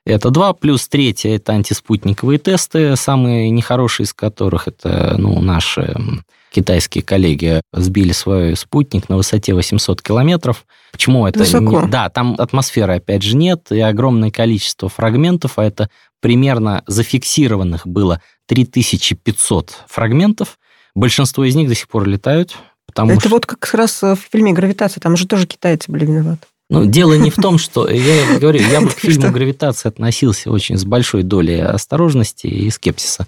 Это 0.05 0.31
два. 0.31 0.53
Плюс 0.53 0.87
третье– 0.87 1.29
это 1.35 1.53
антиспутниковые 1.53 2.39
тесты, 2.39 2.95
самые 2.95 3.49
нехорошие 3.51 4.05
из 4.05 4.13
которых 4.13 4.67
это 4.67 5.15
ну, 5.17 5.39
наши 5.41 5.95
китайские 6.51 7.03
коллеги 7.03 7.61
сбили 7.71 8.11
свой 8.11 8.55
спутник 8.57 9.09
на 9.09 9.17
высоте 9.17 9.53
800 9.53 10.01
километров. 10.01 10.65
Почему 10.91 11.25
это? 11.25 11.39
Высоко. 11.39 11.87
Да, 11.87 12.09
там 12.09 12.35
атмосферы, 12.37 12.95
опять 12.95 13.23
же, 13.23 13.37
нет, 13.37 13.71
и 13.71 13.79
огромное 13.79 14.31
количество 14.31 14.89
фрагментов, 14.89 15.57
а 15.57 15.63
это 15.63 15.89
примерно 16.19 16.83
зафиксированных 16.87 17.87
было 17.87 18.21
3500 18.47 19.83
фрагментов. 19.87 20.59
Большинство 20.93 21.45
из 21.45 21.55
них 21.55 21.69
до 21.69 21.75
сих 21.75 21.87
пор 21.87 22.07
летают. 22.07 22.57
Потому 22.85 23.11
это 23.11 23.21
что... 23.21 23.29
вот 23.29 23.45
как 23.45 23.73
раз 23.73 24.01
в 24.01 24.17
фильме 24.29 24.51
«Гравитация», 24.51 24.99
там 24.99 25.15
же 25.15 25.25
тоже 25.25 25.47
китайцы 25.47 25.89
были 25.89 26.05
виноваты. 26.05 26.45
Ну, 26.71 26.85
дело 26.85 27.17
не 27.17 27.29
в 27.29 27.35
том, 27.35 27.57
что... 27.57 27.89
Я 27.89 28.39
говорю, 28.39 28.61
я 28.61 28.79
бы 28.79 28.87
к 28.87 28.99
фильму 28.99 29.29
«Гравитация» 29.29 29.89
относился 29.89 30.49
очень 30.49 30.77
с 30.77 30.85
большой 30.85 31.23
долей 31.23 31.59
осторожности 31.59 32.47
и 32.47 32.69
скепсиса. 32.69 33.27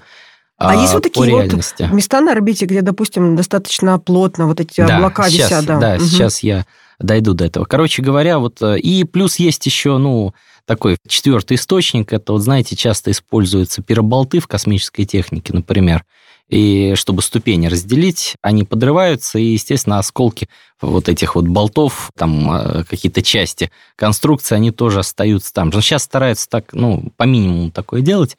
А, 0.57 0.71
а 0.71 0.75
есть 0.75 0.93
вот 0.93 1.03
такие 1.03 1.27
реальности. 1.27 1.83
вот 1.83 1.91
места 1.91 2.21
на 2.21 2.31
орбите, 2.31 2.65
где, 2.65 2.81
допустим, 2.81 3.35
достаточно 3.35 3.99
плотно 3.99 4.47
вот 4.47 4.61
эти 4.61 4.79
да, 4.79 4.95
облака 4.95 5.29
сейчас, 5.29 5.51
висят? 5.51 5.65
Да, 5.65 5.77
да 5.77 5.95
угу. 5.95 6.05
сейчас 6.05 6.39
я 6.39 6.65
дойду 6.99 7.33
до 7.33 7.43
этого. 7.43 7.65
Короче 7.65 8.01
говоря, 8.01 8.39
вот 8.39 8.61
э, 8.61 8.79
и 8.79 9.03
плюс 9.03 9.35
есть 9.35 9.65
еще, 9.65 9.97
ну, 9.97 10.33
такой 10.65 10.95
четвертый 11.05 11.55
источник, 11.55 12.13
это, 12.13 12.31
вот 12.31 12.43
знаете, 12.43 12.77
часто 12.77 13.11
используются 13.11 13.81
пироболты 13.81 14.39
в 14.39 14.47
космической 14.47 15.03
технике, 15.03 15.51
например, 15.51 16.05
и 16.49 16.93
чтобы 16.95 17.21
ступени 17.21 17.67
разделить, 17.67 18.35
они 18.41 18.63
подрываются, 18.63 19.39
и, 19.39 19.45
естественно, 19.45 19.99
осколки 19.99 20.49
вот 20.81 21.09
этих 21.09 21.35
вот 21.35 21.47
болтов, 21.47 22.09
там 22.17 22.51
э, 22.51 22.83
какие-то 22.83 23.21
части 23.21 23.71
конструкции, 23.95 24.55
они 24.55 24.71
тоже 24.71 24.99
остаются 24.99 25.53
там. 25.53 25.71
Сейчас 25.71 26.03
стараются 26.03 26.49
так, 26.49 26.73
ну, 26.73 27.11
по 27.17 27.23
минимуму 27.23 27.71
такое 27.71 28.01
делать. 28.01 28.37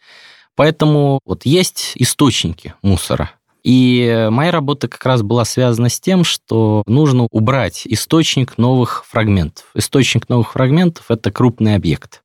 Поэтому 0.56 1.20
вот 1.24 1.46
есть 1.46 1.92
источники 1.96 2.74
мусора. 2.82 3.32
И 3.64 4.28
моя 4.30 4.50
работа 4.50 4.88
как 4.88 5.04
раз 5.06 5.22
была 5.22 5.46
связана 5.46 5.88
с 5.88 5.98
тем, 5.98 6.22
что 6.22 6.82
нужно 6.86 7.26
убрать 7.30 7.82
источник 7.86 8.58
новых 8.58 9.06
фрагментов. 9.08 9.64
Источник 9.74 10.28
новых 10.28 10.52
фрагментов– 10.52 11.06
это 11.08 11.32
крупный 11.32 11.74
объект. 11.74 12.23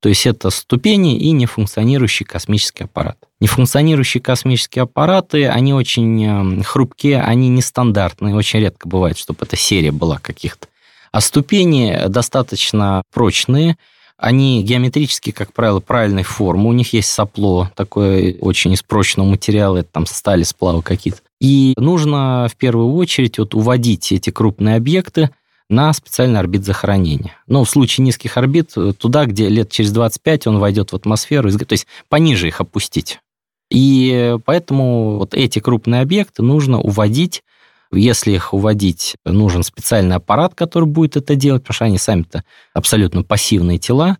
То 0.00 0.08
есть 0.08 0.26
это 0.26 0.50
ступени 0.50 1.18
и 1.18 1.32
нефункционирующий 1.32 2.24
космический 2.24 2.84
аппарат. 2.84 3.18
Нефункционирующие 3.40 4.20
космические 4.20 4.84
аппараты, 4.84 5.48
они 5.48 5.74
очень 5.74 6.24
эм, 6.24 6.62
хрупкие, 6.62 7.20
они 7.20 7.48
нестандартные, 7.48 8.34
очень 8.34 8.60
редко 8.60 8.88
бывает, 8.88 9.18
чтобы 9.18 9.40
эта 9.42 9.56
серия 9.56 9.90
была 9.90 10.18
каких-то. 10.18 10.68
А 11.10 11.20
ступени 11.20 11.96
достаточно 12.08 13.02
прочные, 13.12 13.76
они 14.16 14.62
геометрически, 14.62 15.30
как 15.30 15.52
правило, 15.52 15.80
правильной 15.80 16.24
формы. 16.24 16.68
У 16.68 16.72
них 16.72 16.92
есть 16.92 17.10
сопло, 17.10 17.70
такое 17.74 18.34
очень 18.40 18.72
из 18.72 18.82
прочного 18.82 19.26
материала, 19.26 19.78
это 19.78 19.88
там 19.90 20.06
стали, 20.06 20.42
сплавы 20.42 20.82
какие-то. 20.82 21.20
И 21.40 21.74
нужно 21.76 22.48
в 22.50 22.56
первую 22.56 22.92
очередь 22.94 23.38
вот 23.38 23.54
уводить 23.54 24.10
эти 24.12 24.30
крупные 24.30 24.76
объекты 24.76 25.30
на 25.68 25.92
специальный 25.92 26.40
орбит 26.40 26.64
захоронения. 26.64 27.36
Но 27.46 27.64
в 27.64 27.70
случае 27.70 28.04
низких 28.04 28.36
орбит 28.36 28.72
э, 28.76 28.92
туда, 28.92 29.26
где 29.26 29.48
лет 29.48 29.70
через 29.70 29.92
25 29.92 30.46
он 30.46 30.58
войдет 30.58 30.92
в 30.92 30.96
атмосферу, 30.96 31.50
то 31.50 31.72
есть 31.72 31.86
пониже 32.08 32.48
их 32.48 32.60
опустить. 32.60 33.20
И 33.70 34.36
поэтому 34.44 35.18
вот 35.18 35.34
эти 35.34 35.58
крупные 35.58 36.00
объекты 36.00 36.42
нужно 36.42 36.80
уводить 36.80 37.42
если 37.92 38.32
их 38.32 38.52
уводить, 38.52 39.16
нужен 39.24 39.62
специальный 39.62 40.16
аппарат, 40.16 40.54
который 40.54 40.84
будет 40.84 41.16
это 41.16 41.34
делать, 41.34 41.62
потому 41.62 41.74
что 41.74 41.84
они 41.86 41.98
сами-то 41.98 42.44
абсолютно 42.74 43.22
пассивные 43.22 43.78
тела. 43.78 44.18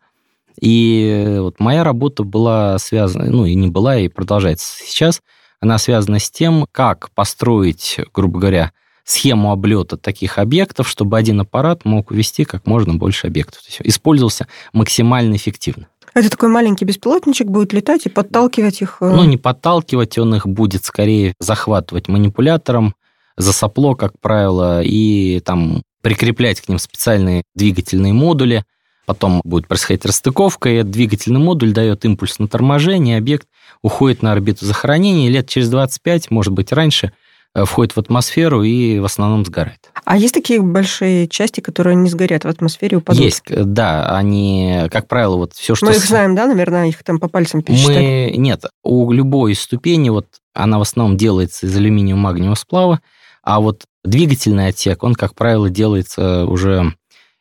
И 0.60 1.36
вот 1.38 1.60
моя 1.60 1.84
работа 1.84 2.24
была 2.24 2.78
связана, 2.78 3.26
ну 3.30 3.44
и 3.44 3.54
не 3.54 3.68
была, 3.68 3.98
и 3.98 4.08
продолжается 4.08 4.66
сейчас, 4.84 5.20
она 5.60 5.78
связана 5.78 6.18
с 6.18 6.30
тем, 6.30 6.66
как 6.72 7.10
построить, 7.10 7.98
грубо 8.14 8.40
говоря, 8.40 8.72
схему 9.08 9.52
облета 9.52 9.96
таких 9.96 10.38
объектов, 10.38 10.88
чтобы 10.88 11.16
один 11.16 11.40
аппарат 11.40 11.84
мог 11.84 12.10
увести 12.10 12.44
как 12.44 12.66
можно 12.66 12.94
больше 12.94 13.26
объектов. 13.26 13.62
То 13.62 13.68
есть 13.68 13.80
использовался 13.84 14.46
максимально 14.72 15.36
эффективно. 15.36 15.88
Это 16.14 16.30
такой 16.30 16.48
маленький 16.48 16.84
беспилотничек 16.84 17.48
будет 17.48 17.72
летать 17.72 18.06
и 18.06 18.10
подталкивать 18.10 18.82
их? 18.82 18.98
Э, 19.00 19.10
ну, 19.10 19.24
не 19.24 19.36
подталкивать, 19.36 20.18
он 20.18 20.34
их 20.34 20.46
будет 20.46 20.84
скорее 20.84 21.34
захватывать 21.38 22.08
манипулятором, 22.08 22.94
за 23.36 23.52
сопло, 23.52 23.94
как 23.94 24.18
правило, 24.20 24.82
и 24.82 25.40
там 25.40 25.82
прикреплять 26.02 26.60
к 26.60 26.68
ним 26.68 26.78
специальные 26.78 27.44
двигательные 27.54 28.12
модули. 28.12 28.64
Потом 29.06 29.40
будет 29.44 29.68
происходить 29.68 30.04
расстыковка, 30.04 30.68
и 30.68 30.74
этот 30.74 30.90
двигательный 30.90 31.40
модуль 31.40 31.72
дает 31.72 32.04
импульс 32.04 32.38
на 32.38 32.48
торможение, 32.48 33.16
объект 33.16 33.46
уходит 33.80 34.22
на 34.22 34.32
орбиту 34.32 34.66
захоронения, 34.66 35.28
и 35.28 35.32
лет 35.32 35.48
через 35.48 35.70
25, 35.70 36.30
может 36.30 36.52
быть, 36.52 36.72
раньше, 36.72 37.12
входит 37.54 37.96
в 37.96 37.98
атмосферу 37.98 38.62
и 38.62 38.98
в 38.98 39.04
основном 39.04 39.44
сгорает. 39.44 39.90
А 40.04 40.16
есть 40.16 40.34
такие 40.34 40.60
большие 40.60 41.28
части, 41.28 41.60
которые 41.60 41.96
не 41.96 42.08
сгорят 42.08 42.44
в 42.44 42.48
атмосфере, 42.48 42.98
упадут? 42.98 43.22
Есть, 43.22 43.42
э, 43.48 43.64
да. 43.64 44.16
Они, 44.16 44.84
как 44.90 45.08
правило, 45.08 45.36
вот 45.36 45.54
все, 45.54 45.74
что... 45.74 45.86
Мы 45.86 45.92
их 45.92 46.04
знаем, 46.04 46.34
да, 46.34 46.46
наверное, 46.46 46.88
их 46.88 47.02
там 47.02 47.18
по 47.18 47.28
пальцам 47.28 47.62
пересчитать? 47.62 47.96
Мы... 47.96 48.34
Нет, 48.36 48.64
у 48.82 49.12
любой 49.12 49.54
ступени, 49.54 50.10
вот 50.10 50.26
она 50.54 50.78
в 50.78 50.82
основном 50.82 51.16
делается 51.16 51.66
из 51.66 51.76
алюминиум-магниевого 51.76 52.54
сплава, 52.54 53.00
а 53.42 53.60
вот 53.60 53.84
двигательный 54.04 54.68
отсек, 54.68 55.02
он, 55.02 55.14
как 55.14 55.34
правило, 55.34 55.70
делается 55.70 56.46
уже 56.46 56.94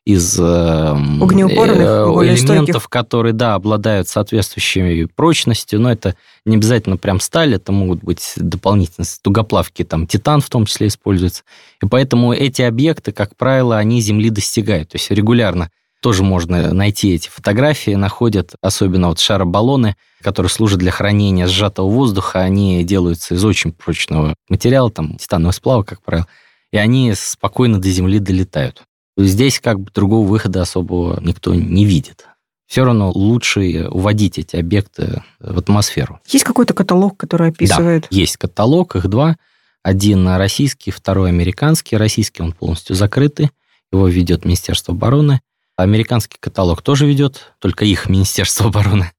из 0.07 0.39
эм, 0.39 1.21
э, 1.21 1.25
элементов, 1.25 2.87
которые, 2.87 3.33
да, 3.33 3.55
обладают 3.55 4.07
соответствующей 4.07 5.05
прочностью, 5.07 5.81
но 5.81 5.91
это 5.91 6.15
не 6.45 6.55
обязательно 6.55 6.95
прям 6.95 7.19
сталь, 7.19 7.55
это 7.55 7.73
могут 7.73 8.05
быть 8.05 8.31
дополнительные 8.37 9.05
тугоплавки, 9.21 9.83
там 9.83 10.07
титан 10.07 10.39
в 10.39 10.49
том 10.49 10.65
числе 10.65 10.87
используется. 10.87 11.43
И 11.83 11.87
поэтому 11.87 12.31
эти 12.31 12.61
объекты, 12.61 13.11
как 13.11 13.35
правило, 13.35 13.77
они 13.77 13.99
Земли 13.99 14.29
достигают. 14.29 14.87
То 14.87 14.95
есть 14.95 15.11
регулярно 15.11 15.71
тоже 16.01 16.23
можно 16.23 16.73
найти 16.73 17.13
эти 17.13 17.27
фотографии, 17.27 17.91
находят, 17.91 18.55
особенно 18.61 19.09
вот 19.09 19.19
шаробаллоны, 19.19 19.97
которые 20.21 20.49
служат 20.49 20.79
для 20.79 20.91
хранения 20.91 21.47
сжатого 21.47 21.89
воздуха, 21.89 22.39
они 22.39 22.81
делаются 22.85 23.35
из 23.35 23.43
очень 23.43 23.73
прочного 23.73 24.35
материала, 24.47 24.89
там 24.89 25.17
титанового 25.17 25.51
сплава, 25.51 25.83
как 25.83 26.01
правило, 26.01 26.27
и 26.71 26.77
они 26.77 27.13
спокойно 27.13 27.81
до 27.81 27.89
Земли 27.89 28.19
долетают. 28.19 28.86
Здесь 29.17 29.59
как 29.59 29.79
бы 29.79 29.91
другого 29.91 30.27
выхода 30.27 30.61
особого 30.61 31.19
никто 31.21 31.53
не 31.55 31.85
видит. 31.85 32.27
Все 32.67 32.83
равно 32.83 33.11
лучше 33.11 33.87
уводить 33.89 34.37
эти 34.37 34.57
объекты 34.57 35.23
в 35.39 35.57
атмосферу. 35.57 36.19
Есть 36.27 36.43
какой-то 36.43 36.73
каталог, 36.73 37.17
который 37.17 37.49
описывает? 37.49 38.03
Да, 38.03 38.07
есть 38.11 38.37
каталог, 38.37 38.95
их 38.95 39.07
два. 39.07 39.37
Один 39.83 40.27
российский, 40.27 40.91
второй 40.91 41.29
американский. 41.29 41.95
Российский 41.95 42.43
он 42.43 42.51
полностью 42.51 42.95
закрытый, 42.95 43.51
его 43.91 44.07
ведет 44.07 44.43
Министерство 44.45 44.93
обороны. 44.93 45.41
Американский 45.77 46.37
каталог 46.39 46.81
тоже 46.81 47.07
ведет, 47.07 47.53
только 47.59 47.85
их 47.85 48.09
Министерство 48.09 48.67
обороны. 48.67 49.11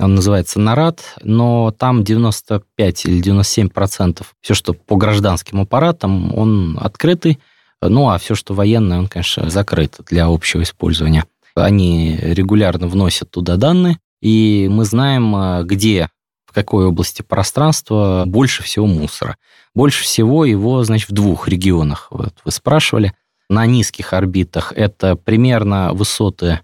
Он 0.00 0.14
называется 0.14 0.58
НАРАД, 0.60 1.00
но 1.22 1.70
там 1.70 2.04
95 2.04 3.04
или 3.06 3.20
97 3.20 3.68
процентов 3.68 4.34
все, 4.40 4.54
что 4.54 4.72
по 4.72 4.96
гражданским 4.96 5.60
аппаратам, 5.60 6.36
он 6.36 6.78
открытый, 6.80 7.38
ну, 7.82 8.10
а 8.10 8.18
все, 8.18 8.34
что 8.34 8.54
военное, 8.54 8.98
он, 8.98 9.08
конечно, 9.08 9.50
закрыт 9.50 9.96
для 10.08 10.26
общего 10.26 10.62
использования. 10.62 11.24
Они 11.54 12.16
регулярно 12.20 12.88
вносят 12.88 13.30
туда 13.30 13.56
данные, 13.56 13.98
и 14.20 14.68
мы 14.70 14.84
знаем, 14.84 15.34
а, 15.34 15.62
где, 15.62 16.08
в 16.46 16.52
какой 16.52 16.86
области 16.86 17.22
пространства 17.22 18.24
больше 18.26 18.62
всего 18.62 18.86
мусора. 18.86 19.36
Больше 19.74 20.02
всего 20.02 20.44
его, 20.44 20.82
значит, 20.84 21.10
в 21.10 21.12
двух 21.12 21.48
регионах. 21.48 22.08
Вот 22.10 22.34
вы 22.44 22.50
спрашивали. 22.50 23.12
На 23.48 23.64
низких 23.64 24.12
орбитах 24.12 24.72
это 24.76 25.16
примерно 25.16 25.92
высоты 25.94 26.60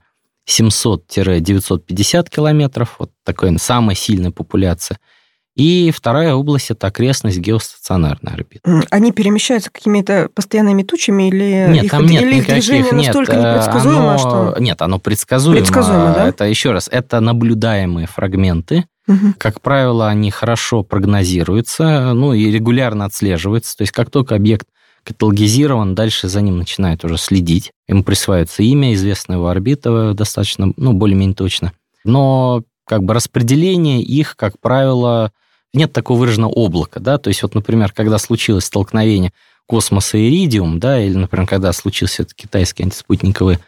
700-950 0.49 2.29
километров, 2.29 2.97
вот 2.99 3.11
такая 3.25 3.57
самая 3.59 3.97
сильная 3.97 4.31
популяция– 4.31 4.99
и 5.57 5.93
вторая 5.95 6.35
область– 6.35 6.71
это 6.73 6.89
окрестность 6.89 7.39
геостационарной 7.39 8.33
орбиты. 8.33 8.61
Они 8.91 9.13
перемещаются 9.13 9.71
какими-то 9.71 10.29
постоянными 10.35 10.83
тучами 10.83 11.29
или 11.29 11.67
нет, 11.71 11.85
их, 11.85 11.91
там 11.91 12.07
нет 12.07 12.23
или 12.23 12.37
их 12.39 12.47
движение 12.47 12.91
нет, 12.93 13.07
настолько 13.07 13.37
непредсказуемо, 13.37 14.11
оно, 14.11 14.19
что... 14.19 14.57
Нет, 14.59 14.83
оно 14.83 14.99
предсказуемо. 14.99 15.61
Предсказуемо, 15.61 16.13
да? 16.15 16.29
Это, 16.29 16.45
еще 16.45 16.73
раз, 16.73 16.89
это 16.91 17.21
наблюдаемые 17.21 18.07
фрагменты. 18.07 18.85
Угу. 19.07 19.35
Как 19.39 19.61
правило, 19.61 20.09
они 20.09 20.31
хорошо 20.31 20.83
прогнозируются, 20.83 22.15
ну 22.15 22.33
и 22.33 22.51
регулярно 22.51 23.05
отслеживаются. 23.05 23.77
То 23.77 23.83
есть 23.83 23.93
как 23.93 24.11
только 24.11 24.35
объект 24.35 24.67
каталогизирован, 25.05 25.95
дальше 25.95 26.29
за 26.29 26.41
ним 26.41 26.59
начинают 26.59 27.05
уже 27.05 27.19
следить. 27.19 27.71
Ему 27.87 28.03
присваивается 28.03 28.63
имя, 28.63 28.95
известная 28.95 29.37
его 29.37 29.49
орбита 29.49 30.15
достаточно, 30.15 30.73
ну, 30.77 30.95
более-менее 30.95 31.37
точно. 31.37 31.73
Но 32.05 32.63
как 32.87 33.05
бы 33.05 33.15
распределение 33.15 34.03
их, 34.03 34.37
как 34.37 34.59
правило, 34.61 35.33
нет 35.75 35.93
такого 35.93 36.21
выраженного 36.21 36.53
облака, 36.53 37.01
да, 37.01 37.19
то 37.19 37.29
есть 37.29 37.43
вот, 37.43 37.55
например, 37.55 37.93
когда 37.93 38.19
случилось 38.19 38.65
столкновение 38.65 39.33
космоса 39.67 40.19
и 40.19 40.29
иридиум, 40.29 40.79
да, 40.79 41.01
или, 41.01 41.15
например, 41.15 41.47
когда 41.47 41.73
случился 41.73 42.23
этот 42.23 42.35
китайский 42.35 42.85
антиспутниковый 42.85 43.59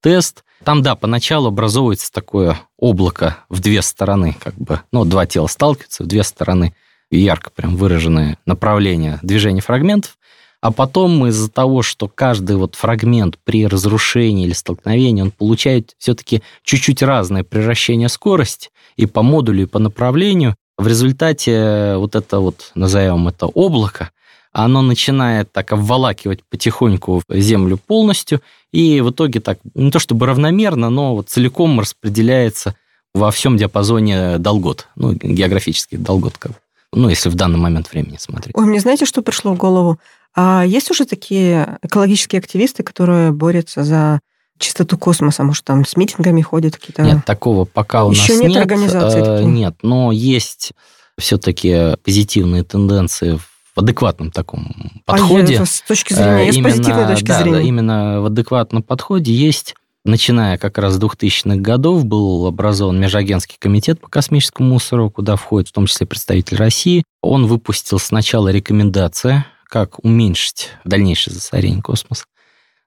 тест, 0.00 0.44
там, 0.64 0.82
да, 0.82 0.94
поначалу 0.94 1.48
образовывается 1.48 2.12
такое 2.12 2.58
облако 2.78 3.38
в 3.48 3.60
две 3.60 3.82
стороны, 3.82 4.36
как 4.42 4.54
бы, 4.54 4.80
ну, 4.92 5.04
два 5.04 5.26
тела 5.26 5.46
сталкиваются 5.46 6.04
в 6.04 6.06
две 6.06 6.22
стороны, 6.22 6.74
ярко 7.10 7.50
прям 7.50 7.76
выраженное 7.76 8.38
направление 8.46 9.18
движения 9.22 9.60
фрагментов, 9.60 10.16
а 10.60 10.72
потом 10.72 11.26
из-за 11.26 11.50
того, 11.50 11.82
что 11.82 12.08
каждый 12.08 12.56
вот 12.56 12.74
фрагмент 12.74 13.38
при 13.44 13.66
разрушении 13.66 14.46
или 14.46 14.54
столкновении, 14.54 15.20
он 15.20 15.30
получает 15.30 15.94
все-таки 15.98 16.42
чуть-чуть 16.62 17.02
разное 17.02 17.44
превращение 17.44 18.08
скорости 18.08 18.70
и 18.96 19.04
по 19.04 19.22
модулю, 19.22 19.64
и 19.64 19.66
по 19.66 19.78
направлению, 19.78 20.56
в 20.76 20.86
результате 20.86 21.96
вот 21.96 22.14
это 22.14 22.40
вот, 22.40 22.72
назовем 22.74 23.28
это 23.28 23.46
облако, 23.46 24.10
оно 24.52 24.82
начинает 24.82 25.50
так 25.52 25.72
обволакивать 25.72 26.44
потихоньку 26.44 27.22
Землю 27.28 27.76
полностью, 27.76 28.40
и 28.72 29.00
в 29.00 29.10
итоге 29.10 29.40
так, 29.40 29.58
не 29.74 29.90
то 29.90 29.98
чтобы 29.98 30.26
равномерно, 30.26 30.90
но 30.90 31.14
вот 31.16 31.28
целиком 31.28 31.80
распределяется 31.80 32.76
во 33.14 33.30
всем 33.30 33.56
диапазоне 33.56 34.38
долгот, 34.38 34.88
ну, 34.96 35.12
географический 35.12 35.98
долгот, 35.98 36.38
как, 36.38 36.52
ну, 36.92 37.08
если 37.08 37.28
в 37.28 37.34
данный 37.34 37.58
момент 37.58 37.90
времени 37.92 38.16
смотреть. 38.18 38.56
Ой, 38.56 38.66
мне 38.66 38.80
знаете, 38.80 39.06
что 39.06 39.22
пришло 39.22 39.54
в 39.54 39.56
голову? 39.56 39.98
А 40.36 40.64
есть 40.66 40.90
уже 40.90 41.04
такие 41.04 41.78
экологические 41.82 42.40
активисты, 42.40 42.82
которые 42.82 43.30
борются 43.30 43.84
за 43.84 44.20
чистоту 44.58 44.96
космоса? 44.98 45.42
Может, 45.44 45.64
там 45.64 45.84
с 45.84 45.96
митингами 45.96 46.40
ходят 46.42 46.76
какие-то? 46.76 47.02
Нет, 47.02 47.24
такого 47.24 47.64
пока 47.64 48.04
у 48.04 48.10
Еще 48.12 48.34
нас 48.34 48.42
нет. 48.42 48.50
нет. 48.50 48.60
организации 48.62 49.20
Э, 49.20 49.24
таких? 49.36 49.46
Нет, 49.48 49.74
но 49.82 50.12
есть 50.12 50.72
все-таки 51.18 51.96
позитивные 52.04 52.64
тенденции 52.64 53.38
в 53.38 53.78
адекватном 53.80 54.30
таком 54.30 55.02
подходе. 55.04 55.60
А 55.60 55.66
с 55.66 55.80
точки 55.82 56.12
зрения, 56.14 56.46
я 56.46 56.52
с 56.52 56.56
Именно- 56.56 56.70
позитивной 56.70 57.06
точки 57.06 57.26
да, 57.26 57.40
зрения. 57.42 57.58
Да, 57.58 57.62
именно 57.62 58.20
в 58.20 58.26
адекватном 58.26 58.82
подходе 58.82 59.32
есть, 59.32 59.74
начиная 60.04 60.58
как 60.58 60.78
раз 60.78 60.94
с 60.94 60.98
2000-х 61.00 61.56
годов, 61.56 62.04
был 62.04 62.46
образован 62.46 63.00
Межагентский 63.00 63.56
комитет 63.58 64.00
по 64.00 64.08
космическому 64.08 64.68
мусору, 64.68 65.10
куда 65.10 65.36
входит 65.36 65.68
в 65.68 65.72
том 65.72 65.86
числе 65.86 66.06
представитель 66.06 66.56
России. 66.56 67.02
Он 67.20 67.46
выпустил 67.46 67.98
сначала 67.98 68.48
рекомендации, 68.48 69.44
как 69.68 69.98
уменьшить 70.04 70.70
дальнейшее 70.84 71.34
засорение 71.34 71.82
космоса. 71.82 72.24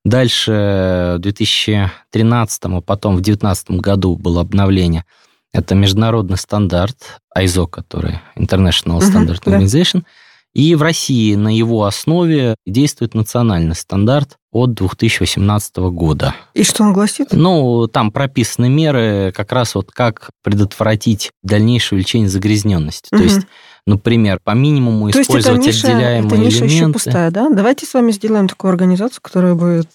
Дальше 0.07 1.15
в 1.17 1.19
2013, 1.19 2.61
а 2.63 2.81
потом 2.81 3.17
в 3.17 3.21
2019 3.21 3.71
году 3.71 4.15
было 4.15 4.39
обновление. 4.39 5.03
Это 5.51 5.75
международный 5.75 6.37
стандарт 6.37 7.19
ISO, 7.37 7.67
который 7.67 8.21
International 8.37 8.99
Standard 8.99 9.41
да. 9.43 9.51
Organization. 9.51 10.03
И 10.53 10.75
в 10.75 10.81
России 10.81 11.35
на 11.35 11.53
его 11.53 11.83
основе 11.83 12.55
действует 12.65 13.15
национальный 13.15 13.75
стандарт 13.75 14.37
от 14.49 14.73
2018 14.75 15.75
года. 15.91 16.33
И 16.53 16.63
что 16.63 16.83
он 16.83 16.93
гласит? 16.93 17.33
Ну, 17.33 17.87
там 17.87 18.11
прописаны 18.11 18.69
меры 18.69 19.33
как 19.35 19.51
раз 19.51 19.75
вот 19.75 19.91
как 19.91 20.29
предотвратить 20.41 21.31
дальнейшее 21.43 21.97
увеличение 21.97 22.29
загрязненности. 22.29 23.09
То 23.09 23.17
Мгм. 23.17 23.25
есть, 23.25 23.41
например, 23.87 24.39
по 24.43 24.51
минимуму 24.51 25.09
То 25.09 25.17
есть 25.17 25.29
это 25.29 25.39
использовать 25.39 25.65
ниша, 25.65 25.87
отделяемые 25.87 26.27
это 26.27 26.37
ниша 26.37 26.65
еще 26.65 26.75
элементы. 26.75 26.93
пустая, 26.93 27.31
да? 27.31 27.49
Давайте 27.49 27.85
с 27.85 27.93
вами 27.93 28.11
сделаем 28.11 28.47
такую 28.47 28.69
организацию, 28.69 29.21
которая 29.21 29.55
будет 29.55 29.89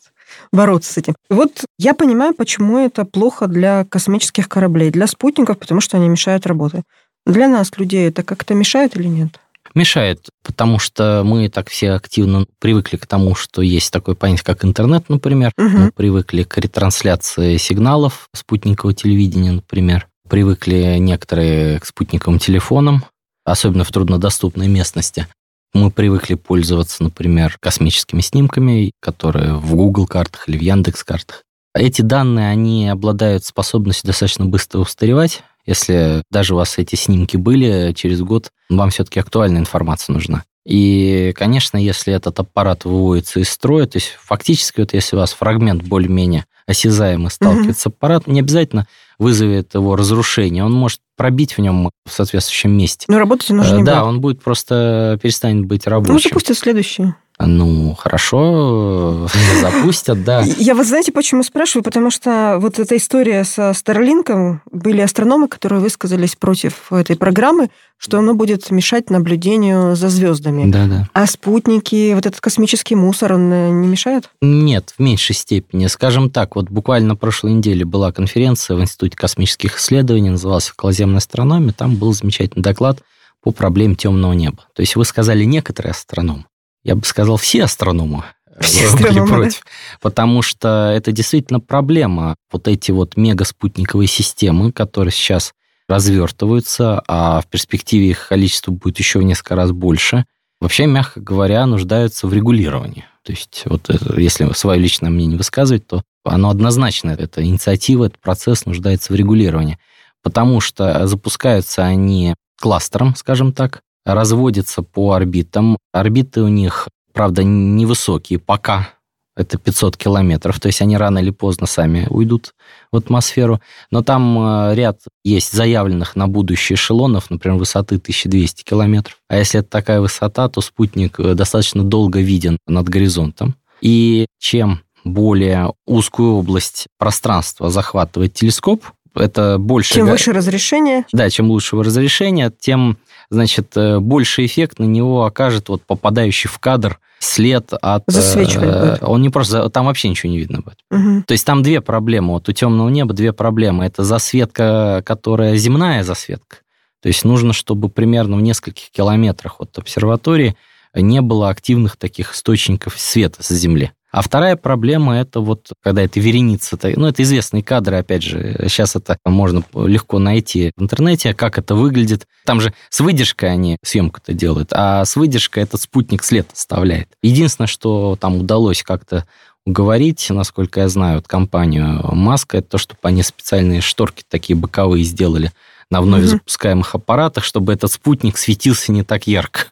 бороться 0.53 0.93
с 0.93 0.97
этим. 0.97 1.15
Вот 1.31 1.65
я 1.79 1.95
понимаю, 1.95 2.35
почему 2.35 2.79
это 2.79 3.05
плохо 3.05 3.47
для 3.47 3.85
космических 3.85 4.49
кораблей, 4.49 4.91
для 4.91 5.07
спутников, 5.07 5.59
потому 5.59 5.81
что 5.81 5.99
они 5.99 6.09
мешают 6.09 6.47
работе. 6.47 6.83
Для 7.27 7.49
нас, 7.49 7.71
людей, 7.77 8.09
это 8.09 8.23
как-то 8.23 8.55
мешает 8.55 8.97
или 8.97 9.07
нет? 9.07 9.39
Мешает, 9.75 10.29
потому 10.43 10.79
что 10.79 11.23
мы 11.25 11.49
так 11.49 11.69
все 11.69 11.93
активно 11.93 12.47
привыкли 12.59 12.97
к 12.97 13.07
тому, 13.07 13.35
что 13.35 13.63
есть 13.63 13.93
такое 13.93 14.15
понятие, 14.15 14.45
как 14.45 14.65
интернет, 14.65 15.09
например. 15.09 15.53
Мгм. 15.57 15.85
Мы 15.85 15.93
привыкли 15.93 16.43
к 16.43 16.59
ретрансляции 16.59 17.57
сигналов 17.59 18.29
спутникового 18.35 18.95
телевидения, 18.95 19.53
например. 19.53 20.09
Привыкли 20.29 20.97
некоторые 20.99 21.79
к 21.79 21.87
спутниковым 21.87 22.39
телефонам, 22.39 23.05
особенно 23.45 23.85
в 23.85 23.91
труднодоступной 23.91 24.69
местности. 24.69 25.27
Мы 25.75 25.91
привыкли 25.91 26.35
пользоваться, 26.35 27.03
например, 27.03 27.57
космическими 27.61 28.21
снимками, 28.21 28.93
которые 29.01 29.55
в 29.55 29.75
Google 29.75 30.07
картах 30.07 30.49
или 30.49 30.59
в 30.59 30.63
Яндекс 30.63 31.03
картах. 31.03 31.43
Эти 31.75 32.03
данные, 32.03 32.51
они 32.51 32.89
обладают 32.89 33.45
способностью 33.45 34.07
достаточно 34.07 34.45
быстро 34.45 34.81
устаревать. 34.81 35.43
Если 35.65 36.23
даже 36.31 36.55
у 36.55 36.59
вас 36.59 36.77
эти 36.77 36.97
снимки 36.97 37.37
были, 37.39 37.93
через 37.95 38.21
год 38.21 38.51
вам 38.69 38.91
все-таки 38.91 39.21
актуальная 39.21 39.61
информация 39.61 40.13
нужна. 40.13 40.45
И, 40.67 41.33
конечно, 41.35 41.77
если 41.77 42.13
этот 42.13 42.39
аппарат 42.39 42.85
выводится 42.85 43.41
из 43.41 43.49
строя, 43.49 43.87
то 43.87 43.97
есть 43.97 44.17
фактически, 44.21 44.81
вот 44.81 44.93
если 44.93 45.17
у 45.17 45.19
вас 45.19 45.33
фрагмент 45.33 45.83
более-менее 45.83 46.45
осязаемо 46.67 47.29
сталкивается 47.31 47.89
угу. 47.89 47.97
аппарат, 47.97 48.27
не 48.27 48.41
обязательно 48.41 48.87
вызовет 49.19 49.75
его 49.75 49.97
разрушение. 49.97 50.65
Он 50.65 50.73
может 50.73 51.01
пробить 51.17 51.57
в 51.57 51.61
нем 51.61 51.91
в 52.05 52.13
соответствующем 52.13 52.77
месте. 52.77 53.07
Но 53.09 53.19
работать 53.19 53.51
он 53.51 53.61
уже 53.61 53.77
не 53.77 53.85
Да, 53.85 54.01
будет. 54.01 54.09
он 54.09 54.21
будет 54.21 54.43
просто 54.43 55.19
перестанет 55.23 55.67
быть 55.67 55.87
рабочим. 55.87 56.15
Ну, 56.15 56.21
запустят 56.21 56.59
следующий. 56.59 57.15
Ну, 57.47 57.95
хорошо, 57.95 59.29
запустят, 59.61 60.25
да. 60.25 60.43
Я 60.43 60.75
вот 60.75 60.87
знаете, 60.87 61.13
почему 61.13 61.43
спрашиваю? 61.43 61.85
Потому 61.85 62.11
что 62.11 62.59
вот 62.61 62.79
эта 62.79 62.97
история 62.97 63.45
со 63.45 63.73
Старлинком, 63.73 64.63
были 64.71 65.01
астрономы, 65.01 65.49
которые 65.49 65.81
высказались 65.81 66.37
против 66.37 66.93
этой 66.93 67.17
программы, 67.17 67.71
что 67.99 68.19
оно 68.19 68.35
будет 68.35 68.71
мешать 68.71 69.11
наблюдению 69.11 69.95
за 69.95 70.09
звездами. 70.09 70.71
Да, 70.71 70.87
да. 70.87 71.09
А 71.13 71.27
спутники, 71.27 72.15
вот 72.15 72.27
этот 72.27 72.41
космический 72.41 72.97
мусор, 72.97 73.35
он 73.35 73.53
э, 73.53 73.71
не 73.71 73.87
мешает? 73.87 74.29
Нет, 74.41 74.93
в 74.99 75.01
меньшей 75.01 75.37
степени. 75.37 75.87
Скажем 75.87 76.29
так, 76.29 76.57
вот 76.57 76.69
буквально 76.69 77.15
прошлой 77.15 77.53
неделе 77.53 77.85
была 77.85 78.11
конференция 78.11 78.77
в 78.77 78.81
Институте 78.81 79.17
космических 79.17 79.79
исследований, 79.79 80.31
называлась 80.31 80.71
«Околоземная 80.71 81.19
астрономия», 81.19 81.73
там 81.73 81.95
был 81.95 82.13
замечательный 82.13 82.63
доклад 82.63 82.99
по 83.43 83.53
проблеме 83.53 83.95
темного 83.95 84.33
неба. 84.33 84.65
То 84.75 84.81
есть 84.81 84.97
вы 84.97 85.05
сказали 85.05 85.45
некоторые 85.45 85.93
астрономы 85.93 86.45
я 86.85 86.95
бы 86.95 87.05
сказал, 87.05 87.37
все 87.37 87.65
астрономы 87.65 88.25
все 88.61 88.87
астрономы, 88.93 89.27
против. 89.29 89.65
Потому 90.01 90.43
что 90.43 90.93
это 90.95 91.13
действительно 91.13 91.61
проблема. 91.61 92.37
Вот 92.51 92.69
эти 92.69 92.91
вот 92.91 93.17
мегаспутниковые 93.17 94.09
системы, 94.09 94.73
которые 94.73 95.13
сейчас 95.13 95.53
развертываются, 95.89 97.03
а 97.07 97.41
в 97.41 97.47
перспективе 97.47 98.11
их 98.11 98.29
количество 98.29 98.73
будет 98.73 98.99
еще 98.99 99.19
в 99.19 99.23
несколько 99.23 99.57
раз 99.57 99.73
больше, 99.73 100.25
вообще, 100.61 100.87
мягко 100.87 101.21
говоря, 101.21 101.67
нуждаются 101.67 102.27
в 102.27 102.33
регулировании. 102.33 103.05
То 103.25 103.33
есть, 103.33 103.63
вот 103.67 103.89
это, 103.91 104.19
если 104.21 104.51
свое 104.53 104.81
личное 104.81 105.11
мнение 105.11 105.37
высказывать, 105.37 105.87
то 105.87 106.03
оно 106.25 106.51
однозначно, 106.51 107.11
эта 107.11 107.45
инициатива, 107.45 108.07
этот 108.07 108.21
процесс 108.21 108.65
нуждается 108.65 109.13
в 109.13 109.17
регулировании. 109.17 109.79
Потому 110.23 110.61
что 110.61 111.07
запускаются 111.07 111.85
они 111.85 112.35
кластером, 112.61 113.15
скажем 113.17 113.53
так, 113.53 113.83
разводятся 114.05 114.83
по 114.83 115.13
орбитам. 115.13 115.79
Орбиты 115.93 116.43
у 116.43 116.49
них, 116.49 116.89
правда, 117.13 117.45
невысокие 117.45 118.39
пока. 118.39 118.91
Это 119.35 119.57
500 119.57 119.97
километров, 119.97 120.61
то 120.61 120.67
есть 120.67 120.83
они 120.83 120.95
рано 120.95 121.19
или 121.19 121.31
поздно 121.31 121.67
сами 121.67 122.07
уйдут 122.11 122.53
в 122.91 122.97
атмосферу. 122.99 123.63
Но 123.91 124.03
там 124.03 124.39
э, 124.39 124.75
ряд 124.75 125.01
есть 125.25 125.53
заявленных 125.53 126.17
на 126.17 126.29
будущее 126.29 126.75
эшелонов, 126.75 127.31
например, 127.31 127.57
высоты 127.57 127.97
1200 127.97 128.63
километров. 128.63 129.17
А 129.29 129.39
если 129.39 129.61
это 129.61 129.71
такая 129.71 130.03
высота, 130.03 130.51
то 130.51 130.61
спутник 130.61 131.19
э, 131.19 131.33
достаточно 131.33 131.83
долго 131.83 132.21
виден 132.21 132.59
над 132.67 132.91
горизонтом. 132.91 133.57
И 133.81 134.27
чем 134.39 134.83
более 135.03 135.73
узкую 135.87 136.35
область 136.35 136.87
пространства 136.99 137.71
захватывает 137.71 138.35
телескоп, 138.35 138.85
это 139.15 139.59
больше... 139.59 139.95
Чем 139.95 140.07
выше 140.07 140.33
разрешение. 140.33 141.05
Да, 141.13 141.29
чем 141.31 141.51
лучшего 141.51 141.85
разрешения, 141.85 142.53
тем, 142.57 142.99
значит, 143.31 143.77
э, 143.77 143.99
больше 143.99 144.45
эффект 144.45 144.79
на 144.79 144.85
него 144.85 145.25
окажет 145.25 145.69
вот 145.69 145.83
попадающий 145.83 146.49
в 146.49 146.59
кадр 146.59 146.99
след 147.19 147.73
от... 147.81 148.05
Э, 148.09 148.45
будет. 148.45 149.03
Он 149.03 149.23
не 149.23 149.31
просто... 149.31 149.69
Там 149.71 149.87
вообще 149.87 150.09
ничего 150.09 150.31
не 150.31 150.39
видно 150.39 150.61
будет. 150.61 150.79
Угу. 150.91 151.25
То 151.27 151.33
есть 151.33 151.47
там 151.47 151.63
две 151.63 151.81
проблемы. 151.81 152.35
Вот 152.35 152.49
у 152.49 152.53
темного 152.53 152.89
неба 152.89 153.15
две 153.15 153.33
проблемы. 153.33 153.85
Это 153.85 154.05
засветка, 154.05 155.03
которая 155.05 155.57
земная 155.57 156.03
засветка. 156.03 156.59
То 157.01 157.09
есть 157.09 157.25
нужно, 157.25 157.53
чтобы 157.53 157.89
примерно 157.89 158.37
в 158.37 158.43
нескольких 158.43 158.91
километрах 158.91 159.61
от 159.61 159.77
обсерватории 159.77 160.57
не 160.95 161.21
было 161.21 161.49
активных 161.49 161.97
таких 161.97 162.35
источников 162.35 162.99
света 162.99 163.43
с 163.43 163.49
Земли. 163.49 163.93
А 164.13 164.21
вторая 164.21 164.57
проблема 164.57 165.17
это 165.17 165.41
вот, 165.41 165.73
когда 165.83 166.03
это 166.03 166.21
вереница, 166.21 166.79
ну, 166.97 167.07
это 167.07 167.23
известные 167.23 167.63
кадры, 167.63 167.97
опять 167.97 168.23
же, 168.23 168.67
сейчас 168.69 168.95
это 168.95 169.17
можно 169.25 169.65
легко 169.75 170.19
найти 170.19 170.71
в 170.77 170.83
интернете, 170.83 171.33
как 171.33 171.57
это 171.57 171.75
выглядит. 171.75 172.27
Там 172.45 172.61
же 172.61 172.75
с 172.91 173.01
выдержкой 173.01 173.51
они 173.51 173.79
съемку-то 173.83 174.35
делают, 174.35 174.69
а 174.73 175.07
с 175.07 175.17
выдержкой 175.17 175.63
этот 175.63 175.81
спутник 175.81 176.25
след 176.25 176.47
оставляет. 176.53 177.09
Единственное, 177.23 177.69
что 177.69 178.19
там 178.21 178.37
удалось 178.37 178.83
как-то 178.83 179.27
уговорить, 179.65 180.27
насколько 180.29 180.81
я 180.81 180.91
знаю, 180.91 181.17
вот 181.17 181.27
компанию 181.27 182.15
Маска, 182.15 182.59
это 182.59 182.73
то, 182.73 182.79
чтобы 182.79 183.01
они 183.05 183.23
специальные 183.23 183.81
шторки 183.81 184.25
такие 184.29 184.57
боковые 184.57 185.05
сделали 185.05 185.53
на 185.89 186.03
вновь 186.03 186.25
угу. 186.25 186.31
запускаемых 186.33 186.95
аппаратах, 186.95 187.45
чтобы 187.45 187.73
этот 187.73 187.91
спутник 187.91 188.37
светился 188.37 188.93
не 188.93 189.05
так 189.05 189.27
ярко. 189.27 189.67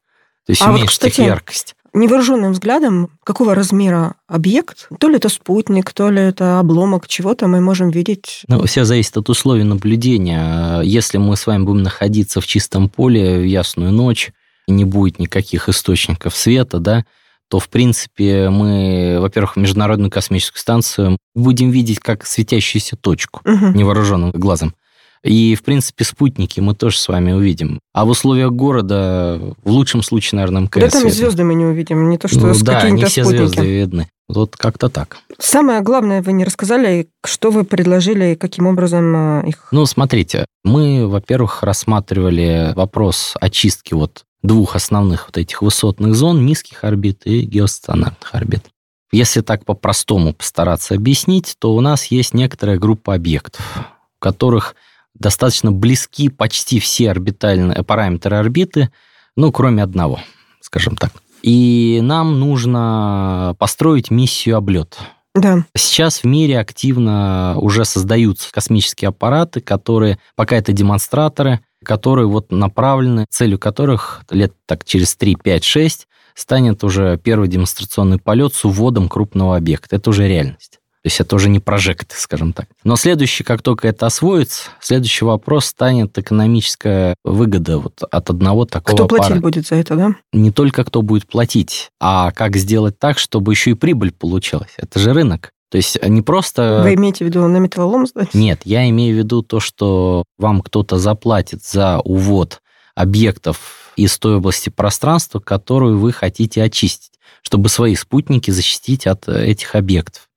То 0.46 0.52
есть 0.52 0.62
а 0.62 0.70
уменьшить 0.70 1.02
вот, 1.02 1.10
кстати, 1.10 1.20
их 1.20 1.26
яркость 1.26 1.74
невооруженным 1.92 2.52
взглядом, 2.52 3.10
какого 3.24 3.54
размера 3.54 4.14
объект, 4.26 4.88
то 4.98 5.08
ли 5.08 5.16
это 5.16 5.28
спутник, 5.28 5.92
то 5.92 6.10
ли 6.10 6.20
это 6.20 6.58
обломок 6.60 7.08
чего-то, 7.08 7.46
мы 7.46 7.60
можем 7.60 7.90
видеть. 7.90 8.42
Ну, 8.48 8.64
все 8.64 8.84
зависит 8.84 9.16
от 9.16 9.28
условий 9.28 9.64
наблюдения. 9.64 10.80
Если 10.82 11.18
мы 11.18 11.36
с 11.36 11.46
вами 11.46 11.64
будем 11.64 11.82
находиться 11.82 12.40
в 12.40 12.46
чистом 12.46 12.88
поле 12.88 13.38
в 13.38 13.44
ясную 13.44 13.92
ночь, 13.92 14.32
и 14.68 14.72
не 14.72 14.84
будет 14.84 15.18
никаких 15.18 15.68
источников 15.68 16.36
света, 16.36 16.78
да, 16.78 17.04
то, 17.48 17.58
в 17.58 17.68
принципе, 17.68 18.48
мы, 18.48 19.18
во-первых, 19.20 19.56
Международную 19.56 20.10
космическую 20.10 20.60
станцию 20.60 21.18
будем 21.34 21.70
видеть 21.70 21.98
как 21.98 22.24
светящуюся 22.24 22.96
точку 22.96 23.40
угу. 23.44 23.66
невооруженным 23.76 24.30
глазом. 24.30 24.74
И, 25.22 25.54
в 25.54 25.62
принципе, 25.62 26.04
спутники 26.04 26.60
мы 26.60 26.74
тоже 26.74 26.98
с 26.98 27.06
вами 27.08 27.32
увидим. 27.32 27.78
А 27.92 28.04
в 28.04 28.08
условиях 28.08 28.52
города, 28.52 29.38
в 29.62 29.70
лучшем 29.70 30.02
случае, 30.02 30.36
наверное, 30.36 30.62
МКС. 30.62 30.80
Да 30.80 30.88
там 30.88 31.06
и 31.06 31.10
звезды 31.10 31.44
мы 31.44 31.54
не 31.54 31.66
увидим, 31.66 32.08
не 32.08 32.16
то 32.16 32.26
что 32.26 32.46
ну, 32.46 32.54
с 32.54 32.62
да, 32.62 32.88
не 32.88 33.04
все 33.04 33.24
спутники. 33.24 33.46
звезды 33.46 33.66
видны. 33.66 34.08
Вот 34.28 34.56
как-то 34.56 34.88
так. 34.88 35.18
Самое 35.38 35.80
главное 35.80 36.22
вы 36.22 36.32
не 36.32 36.44
рассказали, 36.44 37.08
что 37.24 37.50
вы 37.50 37.64
предложили 37.64 38.32
и 38.32 38.36
каким 38.36 38.66
образом 38.66 39.12
а, 39.14 39.42
их... 39.44 39.68
Ну, 39.72 39.84
смотрите, 39.86 40.46
мы, 40.64 41.06
во-первых, 41.06 41.62
рассматривали 41.62 42.72
вопрос 42.76 43.34
очистки 43.40 43.92
вот 43.92 44.24
двух 44.42 44.76
основных 44.76 45.26
вот 45.26 45.36
этих 45.36 45.62
высотных 45.62 46.14
зон, 46.14 46.46
низких 46.46 46.84
орбит 46.84 47.22
и 47.24 47.42
геостационарных 47.42 48.34
орбит. 48.34 48.64
Если 49.12 49.40
так 49.40 49.64
по-простому 49.64 50.32
постараться 50.32 50.94
объяснить, 50.94 51.56
то 51.58 51.74
у 51.74 51.80
нас 51.80 52.06
есть 52.06 52.32
некоторая 52.32 52.78
группа 52.78 53.14
объектов, 53.14 53.60
у 53.76 54.20
которых 54.20 54.76
достаточно 55.20 55.70
близки 55.70 56.28
почти 56.28 56.80
все 56.80 57.10
орбитальные 57.10 57.84
параметры 57.84 58.36
орбиты, 58.36 58.90
ну, 59.36 59.52
кроме 59.52 59.82
одного, 59.82 60.18
скажем 60.60 60.96
так. 60.96 61.12
И 61.42 62.00
нам 62.02 62.40
нужно 62.40 63.54
построить 63.58 64.10
миссию 64.10 64.56
облет. 64.56 64.98
Да. 65.34 65.64
Сейчас 65.76 66.18
в 66.18 66.24
мире 66.24 66.58
активно 66.58 67.54
уже 67.58 67.84
создаются 67.84 68.50
космические 68.52 69.10
аппараты, 69.10 69.60
которые 69.60 70.18
пока 70.34 70.56
это 70.56 70.72
демонстраторы, 70.72 71.60
которые 71.84 72.26
вот 72.26 72.50
направлены, 72.50 73.26
целью 73.30 73.58
которых 73.58 74.22
лет 74.30 74.54
так 74.66 74.84
через 74.84 75.14
3, 75.14 75.36
5, 75.36 75.64
6 75.64 76.08
станет 76.34 76.82
уже 76.82 77.16
первый 77.16 77.48
демонстрационный 77.48 78.18
полет 78.18 78.54
с 78.54 78.64
уводом 78.64 79.08
крупного 79.08 79.56
объекта. 79.56 79.96
Это 79.96 80.10
уже 80.10 80.26
реальность. 80.26 80.79
То 81.02 81.06
есть 81.06 81.18
это 81.18 81.34
уже 81.34 81.48
не 81.48 81.60
прожект, 81.60 82.12
скажем 82.14 82.52
так. 82.52 82.66
Но 82.84 82.96
следующий, 82.96 83.42
как 83.42 83.62
только 83.62 83.88
это 83.88 84.04
освоится, 84.04 84.64
следующий 84.80 85.24
вопрос 85.24 85.66
станет 85.66 86.18
экономическая 86.18 87.14
выгода 87.24 87.78
вот 87.78 88.02
от 88.02 88.28
одного 88.28 88.66
такого 88.66 88.96
Кто 88.96 89.06
платить 89.06 89.28
пара. 89.28 89.40
будет 89.40 89.66
за 89.66 89.76
это, 89.76 89.96
да? 89.96 90.14
Не 90.34 90.50
только 90.50 90.84
кто 90.84 91.00
будет 91.00 91.26
платить, 91.26 91.90
а 92.00 92.32
как 92.32 92.56
сделать 92.56 92.98
так, 92.98 93.18
чтобы 93.18 93.52
еще 93.52 93.70
и 93.70 93.74
прибыль 93.74 94.12
получилась. 94.12 94.72
Это 94.76 94.98
же 94.98 95.14
рынок. 95.14 95.52
То 95.70 95.76
есть 95.76 96.02
не 96.02 96.20
просто... 96.20 96.80
Вы 96.82 96.94
имеете 96.94 97.24
в 97.24 97.28
виду 97.28 97.46
на 97.46 97.58
металлолом 97.58 98.06
сдать? 98.06 98.34
Нет, 98.34 98.60
я 98.64 98.86
имею 98.90 99.14
в 99.14 99.18
виду 99.18 99.42
то, 99.42 99.60
что 99.60 100.24
вам 100.36 100.60
кто-то 100.60 100.98
заплатит 100.98 101.64
за 101.64 102.00
увод 102.00 102.60
объектов 102.94 103.92
из 103.96 104.18
той 104.18 104.36
области 104.36 104.68
пространства, 104.68 105.38
которую 105.38 105.98
вы 105.98 106.12
хотите 106.12 106.62
очистить, 106.62 107.12
чтобы 107.42 107.68
свои 107.70 107.94
спутники 107.94 108.50
защитить 108.50 109.06
от 109.06 109.28
этих 109.28 109.74
объектов. 109.74 110.28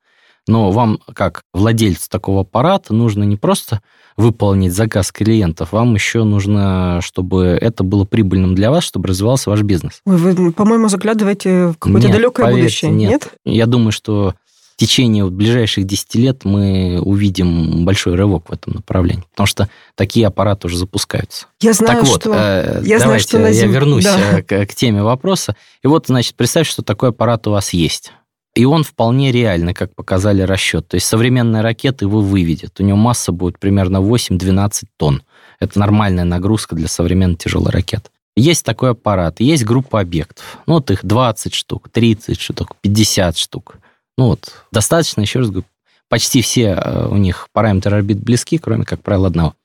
Но 0.47 0.71
вам, 0.71 0.99
как 1.13 1.43
владельцу 1.53 2.09
такого 2.09 2.41
аппарата, 2.41 2.93
нужно 2.93 3.23
не 3.23 3.37
просто 3.37 3.81
выполнить 4.17 4.73
заказ 4.73 5.11
клиентов, 5.11 5.71
вам 5.71 5.95
еще 5.95 6.23
нужно, 6.23 6.99
чтобы 7.01 7.57
это 7.59 7.83
было 7.83 8.05
прибыльным 8.05 8.53
для 8.55 8.69
вас, 8.69 8.83
чтобы 8.83 9.07
развивался 9.07 9.49
ваш 9.49 9.61
бизнес. 9.63 10.01
Вы, 10.05 10.17
вы 10.17 10.51
по-моему, 10.51 10.87
заглядываете 10.87 11.67
в 11.67 11.77
какое-то 11.77 12.07
нет, 12.07 12.17
далекое 12.17 12.45
поверьте, 12.45 12.87
будущее, 12.87 12.91
нет? 12.91 13.09
нет? 13.09 13.33
Я 13.45 13.65
думаю, 13.65 13.91
что 13.91 14.35
в 14.75 14.77
течение 14.77 15.29
ближайших 15.29 15.85
10 15.85 16.15
лет 16.15 16.45
мы 16.45 16.99
увидим 17.01 17.85
большой 17.85 18.15
рывок 18.15 18.49
в 18.49 18.53
этом 18.53 18.73
направлении, 18.73 19.23
потому 19.31 19.47
что 19.47 19.69
такие 19.95 20.27
аппараты 20.27 20.67
уже 20.67 20.77
запускаются. 20.77 21.45
Я 21.59 21.73
знаю, 21.73 21.99
так 21.99 22.07
вот, 22.07 22.21
что... 22.21 22.33
Э, 22.33 22.81
я 22.83 22.99
давайте 22.99 23.37
знаю, 23.37 23.53
что 23.53 23.65
я 23.65 23.67
вернусь 23.67 24.03
да. 24.03 24.39
Э, 24.39 24.41
к, 24.41 24.65
к 24.65 24.75
теме 24.75 25.03
вопроса. 25.03 25.55
И 25.83 25.87
вот, 25.87 26.07
значит, 26.07 26.35
представь, 26.35 26.67
что 26.67 26.81
такой 26.81 27.09
аппарат 27.09 27.47
у 27.47 27.51
вас 27.51 27.71
есть. 27.73 28.11
И 28.55 28.65
он 28.65 28.83
вполне 28.83 29.31
реальный, 29.31 29.73
как 29.73 29.95
показали 29.95 30.43
расчет. 30.43 30.87
То 30.87 30.95
есть 30.95 31.07
современные 31.07 31.61
ракеты 31.61 32.05
его 32.05 32.21
выведет. 32.21 32.79
У 32.79 32.83
него 32.83 32.97
масса 32.97 33.31
будет 33.31 33.57
примерно 33.57 33.97
8-12 33.97 34.85
тонн. 34.97 35.23
Это 35.59 35.79
нормальная 35.79 36.23
нагрузка 36.23 36.75
для 36.75 36.87
современной 36.87 37.35
тяжелой 37.35 37.71
ракеты. 37.71 38.09
Есть 38.35 38.65
такой 38.65 38.91
аппарат, 38.91 39.39
есть 39.39 39.63
группа 39.63 39.99
объектов. 39.99 40.57
Ну, 40.65 40.75
вот 40.75 40.89
их 40.89 41.05
20 41.05 41.53
штук, 41.53 41.89
30 41.89 42.39
штук, 42.39 42.75
50 42.81 43.37
штук. 43.37 43.75
Ну 44.17 44.27
вот, 44.27 44.53
достаточно, 44.71 45.21
еще 45.21 45.39
раз 45.39 45.49
говорю, 45.49 45.65
почти 46.09 46.41
все 46.41 46.75
э, 46.75 47.07
у 47.09 47.17
них 47.17 47.47
параметры 47.53 47.97
орбит 47.97 48.19
близки, 48.19 48.57
кроме, 48.57 48.85
как 48.85 49.01
правило, 49.01 49.27
одного. 49.27 49.55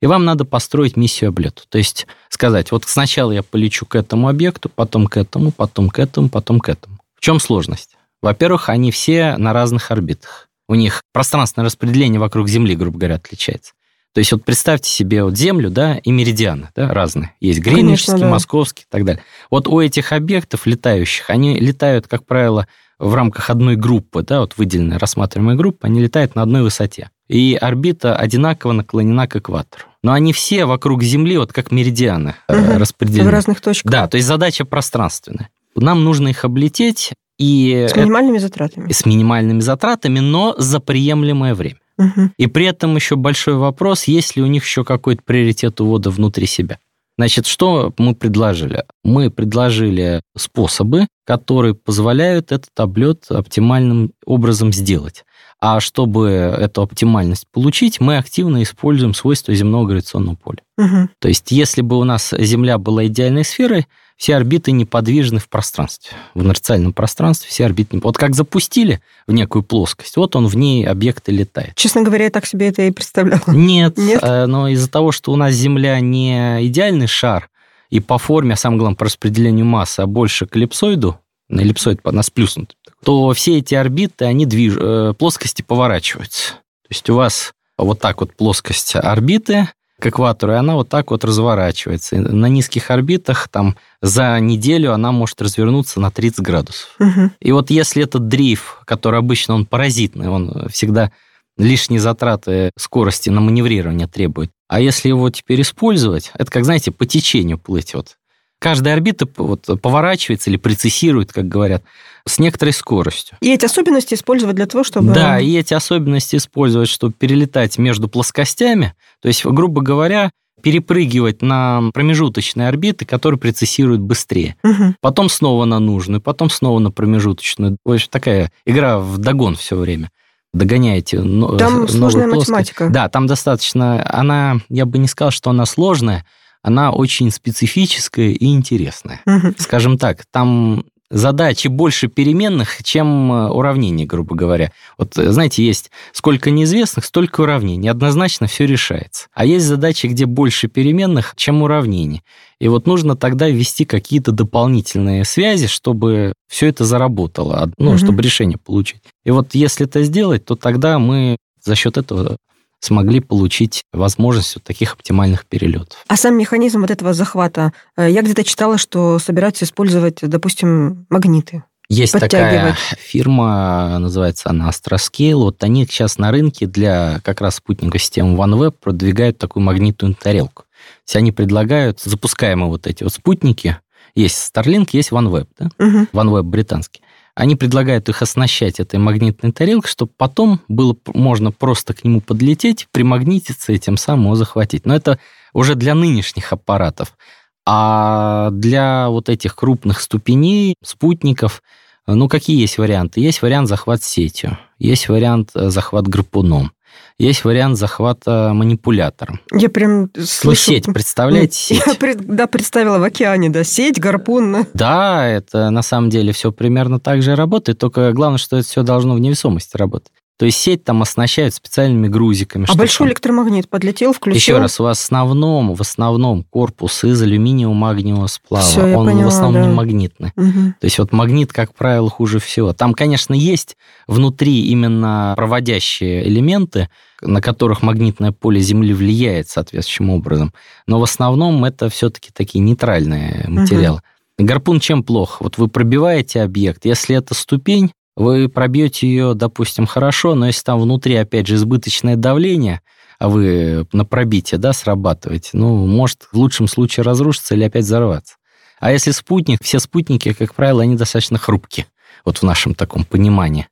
И 0.00 0.06
вам 0.06 0.24
надо 0.24 0.44
построить 0.44 0.96
миссию 0.96 1.28
облету. 1.28 1.64
То 1.68 1.78
есть 1.78 2.06
сказать, 2.28 2.70
вот 2.70 2.84
сначала 2.86 3.32
я 3.32 3.42
полечу 3.42 3.84
к 3.84 3.96
этому 3.96 4.28
объекту, 4.28 4.68
потом 4.68 5.06
к 5.06 5.16
этому, 5.16 5.50
потом 5.50 5.88
к 5.90 5.98
этому, 5.98 6.28
потом 6.28 6.60
к 6.60 6.68
этому. 6.68 6.98
В 7.16 7.20
чем 7.20 7.40
сложность? 7.40 7.97
Во-первых, 8.22 8.68
они 8.68 8.90
все 8.90 9.36
на 9.36 9.52
разных 9.52 9.90
орбитах. 9.90 10.48
У 10.68 10.74
них 10.74 11.02
пространственное 11.12 11.66
распределение 11.66 12.20
вокруг 12.20 12.48
Земли, 12.48 12.76
грубо 12.76 12.98
говоря, 12.98 13.16
отличается. 13.16 13.72
То 14.14 14.20
есть 14.20 14.32
вот 14.32 14.44
представьте 14.44 14.90
себе 14.90 15.22
вот 15.22 15.36
Землю, 15.36 15.70
да, 15.70 15.96
и 15.98 16.10
меридианы, 16.10 16.70
да, 16.74 16.92
разные. 16.92 17.34
Есть 17.40 17.60
гринвичский, 17.60 18.18
да. 18.18 18.28
московский 18.28 18.82
и 18.82 18.86
так 18.90 19.04
далее. 19.04 19.22
Вот 19.50 19.68
у 19.68 19.80
этих 19.80 20.12
объектов 20.12 20.66
летающих, 20.66 21.30
они 21.30 21.58
летают, 21.58 22.08
как 22.08 22.26
правило, 22.26 22.66
в 22.98 23.14
рамках 23.14 23.48
одной 23.48 23.76
группы, 23.76 24.22
да, 24.22 24.40
вот 24.40 24.54
выделенной 24.56 24.96
рассматриваемой 24.96 25.54
группы, 25.54 25.86
они 25.86 26.00
летают 26.00 26.34
на 26.34 26.42
одной 26.42 26.62
высоте. 26.62 27.10
И 27.28 27.56
орбита 27.60 28.16
одинаково 28.16 28.72
наклонена 28.72 29.28
к 29.28 29.36
экватору. 29.36 29.84
Но 30.02 30.12
они 30.12 30.32
все 30.32 30.64
вокруг 30.64 31.02
Земли, 31.02 31.36
вот 31.38 31.52
как 31.52 31.70
меридианы 31.70 32.34
угу, 32.48 32.78
распределены. 32.78 33.28
В 33.28 33.32
разных 33.32 33.60
точках. 33.60 33.92
Да, 33.92 34.08
то 34.08 34.16
есть 34.16 34.26
задача 34.26 34.64
пространственная. 34.64 35.50
Нам 35.80 36.04
нужно 36.04 36.28
их 36.28 36.44
облететь 36.44 37.12
и... 37.38 37.86
С 37.88 37.96
минимальными 37.96 38.38
затратами. 38.38 38.92
С 38.92 39.04
минимальными 39.06 39.60
затратами, 39.60 40.20
но 40.20 40.54
за 40.58 40.80
приемлемое 40.80 41.54
время. 41.54 41.78
Угу. 41.98 42.30
И 42.36 42.46
при 42.46 42.66
этом 42.66 42.94
еще 42.96 43.16
большой 43.16 43.54
вопрос, 43.54 44.04
есть 44.04 44.36
ли 44.36 44.42
у 44.42 44.46
них 44.46 44.64
еще 44.64 44.84
какой-то 44.84 45.22
приоритет 45.24 45.80
увода 45.80 46.10
внутри 46.10 46.46
себя. 46.46 46.78
Значит, 47.18 47.46
что 47.46 47.92
мы 47.98 48.14
предложили? 48.14 48.84
Мы 49.02 49.28
предложили 49.28 50.22
способы, 50.36 51.08
которые 51.26 51.74
позволяют 51.74 52.52
этот 52.52 52.70
облет 52.78 53.24
оптимальным 53.28 54.12
образом 54.24 54.72
сделать. 54.72 55.24
А 55.60 55.80
чтобы 55.80 56.28
эту 56.28 56.82
оптимальность 56.82 57.46
получить, 57.52 57.98
мы 57.98 58.18
активно 58.18 58.62
используем 58.62 59.14
свойства 59.14 59.52
земного 59.52 59.86
гравитационного 59.86 60.36
поля. 60.36 60.58
Угу. 60.76 61.08
То 61.18 61.28
есть, 61.28 61.50
если 61.50 61.82
бы 61.82 61.98
у 61.98 62.04
нас 62.04 62.32
Земля 62.38 62.78
была 62.78 63.06
идеальной 63.08 63.44
сферой, 63.44 63.88
все 64.18 64.34
орбиты 64.34 64.72
неподвижны 64.72 65.38
в 65.38 65.48
пространстве, 65.48 66.10
в 66.34 66.42
инерциальном 66.42 66.92
пространстве 66.92 67.48
все 67.48 67.64
орбиты. 67.64 68.00
Вот 68.02 68.18
как 68.18 68.34
запустили 68.34 69.00
в 69.28 69.32
некую 69.32 69.62
плоскость, 69.62 70.16
вот 70.16 70.34
он 70.34 70.48
в 70.48 70.56
ней 70.56 70.84
объекты 70.86 71.30
летает. 71.30 71.74
Честно 71.76 72.02
говоря, 72.02 72.24
я 72.24 72.30
так 72.30 72.44
себе 72.44 72.68
это 72.68 72.82
и 72.82 72.90
представляла. 72.90 73.40
Нет, 73.46 73.96
Нет? 73.96 74.20
Э, 74.22 74.46
но 74.46 74.68
из-за 74.68 74.90
того, 74.90 75.12
что 75.12 75.32
у 75.32 75.36
нас 75.36 75.54
Земля 75.54 76.00
не 76.00 76.66
идеальный 76.66 77.06
шар, 77.06 77.48
и 77.90 78.00
по 78.00 78.18
форме, 78.18 78.54
а 78.54 78.56
самое 78.56 78.80
главное, 78.80 78.96
по 78.96 79.06
распределению 79.06 79.64
массы, 79.64 80.00
а 80.00 80.06
больше 80.06 80.46
к 80.46 80.56
эллипсоиду, 80.56 81.18
на 81.48 81.60
эллипсоид 81.60 82.04
на 82.04 82.22
сплюснут, 82.22 82.76
то 83.04 83.32
все 83.32 83.58
эти 83.58 83.76
орбиты, 83.76 84.24
они 84.24 84.44
движ... 84.44 84.76
Э, 84.78 85.14
плоскости 85.16 85.62
поворачиваются. 85.62 86.54
То 86.54 86.88
есть 86.90 87.08
у 87.08 87.14
вас 87.14 87.52
вот 87.78 88.00
так 88.00 88.20
вот 88.20 88.34
плоскость 88.34 88.96
орбиты 88.96 89.68
к 90.00 90.06
экватору, 90.06 90.52
и 90.52 90.56
она 90.56 90.74
вот 90.74 90.88
так 90.88 91.10
вот 91.10 91.24
разворачивается. 91.24 92.16
И 92.16 92.18
на 92.20 92.46
низких 92.46 92.90
орбитах 92.90 93.48
там 93.48 93.76
за 94.00 94.38
неделю 94.38 94.92
она 94.92 95.12
может 95.12 95.42
развернуться 95.42 96.00
на 96.00 96.10
30 96.10 96.40
градусов. 96.40 96.94
Угу. 97.00 97.30
И 97.40 97.52
вот 97.52 97.70
если 97.70 98.04
этот 98.04 98.28
дрейф, 98.28 98.80
который 98.84 99.18
обычно 99.18 99.54
он 99.54 99.66
паразитный, 99.66 100.28
он 100.28 100.68
всегда 100.70 101.10
лишние 101.56 102.00
затраты 102.00 102.70
скорости 102.78 103.30
на 103.30 103.40
маневрирование 103.40 104.06
требует, 104.06 104.50
а 104.68 104.80
если 104.80 105.08
его 105.08 105.28
теперь 105.30 105.62
использовать, 105.62 106.30
это 106.34 106.50
как, 106.50 106.64
знаете, 106.64 106.92
по 106.92 107.04
течению 107.04 107.58
плыть. 107.58 107.94
Вот 107.94 108.16
Каждая 108.58 108.94
орбита 108.94 109.26
вот, 109.36 109.66
поворачивается 109.80 110.50
или 110.50 110.56
прецессирует, 110.56 111.32
как 111.32 111.46
говорят, 111.46 111.84
с 112.26 112.38
некоторой 112.38 112.72
скоростью. 112.72 113.38
И 113.40 113.52
эти 113.52 113.64
особенности 113.64 114.14
использовать 114.14 114.56
для 114.56 114.66
того, 114.66 114.84
чтобы... 114.84 115.14
Да, 115.14 115.38
и 115.38 115.56
эти 115.56 115.74
особенности 115.74 116.36
использовать, 116.36 116.88
чтобы 116.88 117.14
перелетать 117.14 117.78
между 117.78 118.08
плоскостями. 118.08 118.94
То 119.22 119.28
есть, 119.28 119.44
грубо 119.44 119.80
говоря, 119.80 120.30
перепрыгивать 120.62 121.42
на 121.42 121.90
промежуточные 121.94 122.68
орбиты, 122.68 123.04
которые 123.04 123.38
прецессируют 123.38 124.00
быстрее. 124.00 124.56
Угу. 124.64 124.94
Потом 125.00 125.28
снова 125.28 125.64
на 125.64 125.78
нужную, 125.78 126.20
потом 126.20 126.50
снова 126.50 126.78
на 126.78 126.90
промежуточную. 126.90 127.76
В 127.84 127.92
общем, 127.92 128.08
такая 128.10 128.52
игра 128.66 128.98
в 128.98 129.18
догон 129.18 129.54
все 129.54 129.76
время 129.76 130.10
догоняете 130.52 131.18
Там 131.18 131.86
сложная 131.88 132.24
плоскость. 132.24 132.50
математика. 132.50 132.88
Да, 132.90 133.08
там 133.08 133.26
достаточно... 133.26 134.04
Она, 134.12 134.56
я 134.68 134.86
бы 134.86 134.98
не 134.98 135.06
сказал, 135.06 135.30
что 135.30 135.50
она 135.50 135.66
сложная, 135.66 136.24
она 136.62 136.90
очень 136.90 137.30
специфическая 137.30 138.30
и 138.30 138.46
интересная. 138.46 139.20
Угу. 139.26 139.54
Скажем 139.58 139.98
так, 139.98 140.24
там 140.30 140.84
задачи 141.10 141.68
больше 141.68 142.08
переменных, 142.08 142.82
чем 142.82 143.32
э, 143.32 143.48
уравнений, 143.48 144.04
грубо 144.04 144.34
говоря. 144.34 144.72
Вот, 144.98 145.16
э, 145.16 145.30
знаете, 145.30 145.64
есть 145.64 145.90
сколько 146.12 146.50
неизвестных, 146.50 147.04
столько 147.04 147.42
уравнений. 147.42 147.88
Однозначно 147.88 148.46
все 148.46 148.66
решается. 148.66 149.28
А 149.32 149.44
есть 149.44 149.64
задачи, 149.64 150.06
где 150.06 150.26
больше 150.26 150.68
переменных, 150.68 151.32
чем 151.36 151.62
уравнений. 151.62 152.22
И 152.60 152.68
вот 152.68 152.86
нужно 152.86 153.16
тогда 153.16 153.48
ввести 153.48 153.84
какие-то 153.84 154.32
дополнительные 154.32 155.24
связи, 155.24 155.66
чтобы 155.66 156.34
все 156.48 156.66
это 156.66 156.84
заработало, 156.84 157.70
ну, 157.78 157.90
угу. 157.90 157.98
чтобы 157.98 158.22
решение 158.22 158.58
получить. 158.58 159.02
И 159.24 159.30
вот 159.30 159.54
если 159.54 159.86
это 159.86 160.02
сделать, 160.02 160.44
то 160.44 160.56
тогда 160.56 160.98
мы 160.98 161.36
за 161.64 161.74
счет 161.74 161.96
этого 161.96 162.36
смогли 162.80 163.20
получить 163.20 163.82
возможность 163.92 164.56
вот 164.56 164.64
таких 164.64 164.94
оптимальных 164.94 165.46
перелетов. 165.46 166.04
А 166.06 166.16
сам 166.16 166.36
механизм 166.36 166.80
вот 166.80 166.90
этого 166.90 167.12
захвата, 167.12 167.72
э, 167.96 168.10
я 168.10 168.22
где-то 168.22 168.44
читала, 168.44 168.78
что 168.78 169.18
собираются 169.18 169.64
использовать, 169.64 170.18
допустим, 170.22 171.06
магниты. 171.10 171.64
Есть 171.90 172.12
такая 172.12 172.76
фирма, 172.98 173.98
называется 173.98 174.50
она 174.50 174.68
Astroscale. 174.68 175.36
Вот 175.36 175.64
они 175.64 175.86
сейчас 175.86 176.18
на 176.18 176.30
рынке 176.30 176.66
для 176.66 177.20
как 177.24 177.40
раз 177.40 177.56
спутниковой 177.56 177.98
системы 177.98 178.36
OneWeb 178.36 178.72
продвигают 178.72 179.38
такую 179.38 179.62
магнитную 179.62 180.14
тарелку. 180.14 180.64
То 180.64 180.68
есть 181.06 181.16
они 181.16 181.32
предлагают 181.32 182.00
запускаемые 182.00 182.68
вот 182.68 182.86
эти 182.86 183.04
вот 183.04 183.14
спутники. 183.14 183.78
Есть 184.14 184.52
Starlink, 184.54 184.90
есть 184.92 185.12
OneWeb, 185.12 185.46
да? 185.58 185.70
Угу. 185.78 186.08
OneWeb 186.12 186.42
британский. 186.42 187.00
Они 187.38 187.54
предлагают 187.54 188.08
их 188.08 188.20
оснащать 188.20 188.80
этой 188.80 188.98
магнитной 188.98 189.52
тарелкой, 189.52 189.88
чтобы 189.88 190.10
потом 190.16 190.60
было 190.66 190.96
можно 191.14 191.52
просто 191.52 191.94
к 191.94 192.02
нему 192.02 192.20
подлететь, 192.20 192.88
примагнититься 192.90 193.72
и 193.72 193.78
тем 193.78 193.96
самым 193.96 194.24
его 194.24 194.34
захватить. 194.34 194.84
Но 194.84 194.96
это 194.96 195.20
уже 195.52 195.76
для 195.76 195.94
нынешних 195.94 196.52
аппаратов. 196.52 197.16
А 197.64 198.50
для 198.50 199.08
вот 199.08 199.28
этих 199.28 199.54
крупных 199.54 200.00
ступеней, 200.00 200.74
спутников, 200.82 201.62
ну, 202.08 202.26
какие 202.28 202.60
есть 202.60 202.76
варианты? 202.76 203.20
Есть 203.20 203.40
вариант 203.40 203.68
захват 203.68 204.02
сетью, 204.02 204.58
есть 204.80 205.08
вариант 205.08 205.50
э, 205.54 205.70
захват 205.70 206.08
гарпуном. 206.08 206.72
Есть 207.18 207.44
вариант 207.44 207.76
захвата 207.76 208.52
манипулятором. 208.54 209.40
Я 209.52 209.68
прям 209.68 210.08
слышу... 210.14 210.44
Ну, 210.44 210.54
сеть, 210.54 210.84
представляете, 210.86 211.54
сеть? 211.58 211.82
Я, 211.84 211.94
пред, 211.94 212.24
да, 212.24 212.46
представила 212.46 212.98
в 212.98 213.02
океане, 213.02 213.50
да, 213.50 213.64
сеть, 213.64 213.98
гарпун. 213.98 214.66
Да, 214.72 215.26
это 215.26 215.70
на 215.70 215.82
самом 215.82 216.10
деле 216.10 216.32
все 216.32 216.52
примерно 216.52 217.00
так 217.00 217.22
же 217.22 217.34
работает, 217.34 217.78
только 217.78 218.12
главное, 218.12 218.38
что 218.38 218.58
это 218.58 218.68
все 218.68 218.82
должно 218.82 219.14
в 219.14 219.20
невесомости 219.20 219.76
работать. 219.76 220.12
То 220.38 220.46
есть 220.46 220.58
сеть 220.58 220.84
там 220.84 221.02
оснащают 221.02 221.52
специальными 221.52 222.06
грузиками. 222.06 222.64
А 222.68 222.74
большой 222.76 223.08
электромагнит 223.08 223.68
подлетел, 223.68 224.12
включил? 224.12 224.38
Еще 224.38 224.58
раз, 224.58 224.78
в 224.78 224.86
основном, 224.86 225.74
в 225.74 225.80
основном 225.80 226.44
корпус 226.44 227.02
из 227.02 227.20
алюминиевого 227.20 227.74
магниевого 227.74 228.28
сплава. 228.28 228.64
Все, 228.64 228.96
Он 228.96 229.08
поняла, 229.08 229.24
в 229.24 229.28
основном 229.28 229.62
да. 229.62 229.68
не 229.68 229.74
магнитный. 229.74 230.32
Угу. 230.36 230.74
То 230.80 230.84
есть 230.84 230.98
вот 231.00 231.12
магнит, 231.12 231.52
как 231.52 231.74
правило, 231.74 232.08
хуже 232.08 232.38
всего. 232.38 232.72
Там, 232.72 232.94
конечно, 232.94 233.34
есть 233.34 233.76
внутри 234.06 234.68
именно 234.68 235.34
проводящие 235.36 236.28
элементы, 236.28 236.88
на 237.20 237.40
которых 237.40 237.82
магнитное 237.82 238.30
поле 238.30 238.60
Земли 238.60 238.94
влияет 238.94 239.48
соответствующим 239.48 240.10
образом. 240.10 240.54
Но 240.86 241.00
в 241.00 241.02
основном 241.02 241.64
это 241.64 241.88
все-таки 241.88 242.30
такие 242.32 242.60
нейтральные 242.60 243.46
материалы. 243.48 244.02
Угу. 244.38 244.46
Гарпун 244.46 244.78
чем 244.78 245.02
плохо? 245.02 245.38
Вот 245.42 245.58
вы 245.58 245.66
пробиваете 245.66 246.42
объект, 246.42 246.84
если 246.84 247.16
это 247.16 247.34
ступень, 247.34 247.90
вы 248.18 248.48
пробьете 248.48 249.06
ее, 249.06 249.34
допустим, 249.34 249.86
хорошо, 249.86 250.34
но 250.34 250.48
если 250.48 250.62
там 250.62 250.80
внутри, 250.80 251.14
опять 251.14 251.46
же, 251.46 251.54
избыточное 251.54 252.16
давление, 252.16 252.80
а 253.20 253.28
вы 253.28 253.86
на 253.92 254.04
пробитие, 254.04 254.58
да, 254.58 254.72
срабатываете, 254.72 255.50
ну, 255.52 255.86
может 255.86 256.26
в 256.32 256.36
лучшем 256.36 256.66
случае 256.66 257.04
разрушиться 257.04 257.54
или 257.54 257.62
опять 257.62 257.84
взорваться. 257.84 258.34
А 258.80 258.90
если 258.90 259.12
спутник, 259.12 259.62
все 259.62 259.78
спутники, 259.78 260.32
как 260.32 260.54
правило, 260.54 260.82
они 260.82 260.96
достаточно 260.96 261.38
хрупкие, 261.38 261.86
вот 262.24 262.38
в 262.38 262.42
нашем 262.42 262.74
таком 262.74 263.04
понимании. 263.04 263.68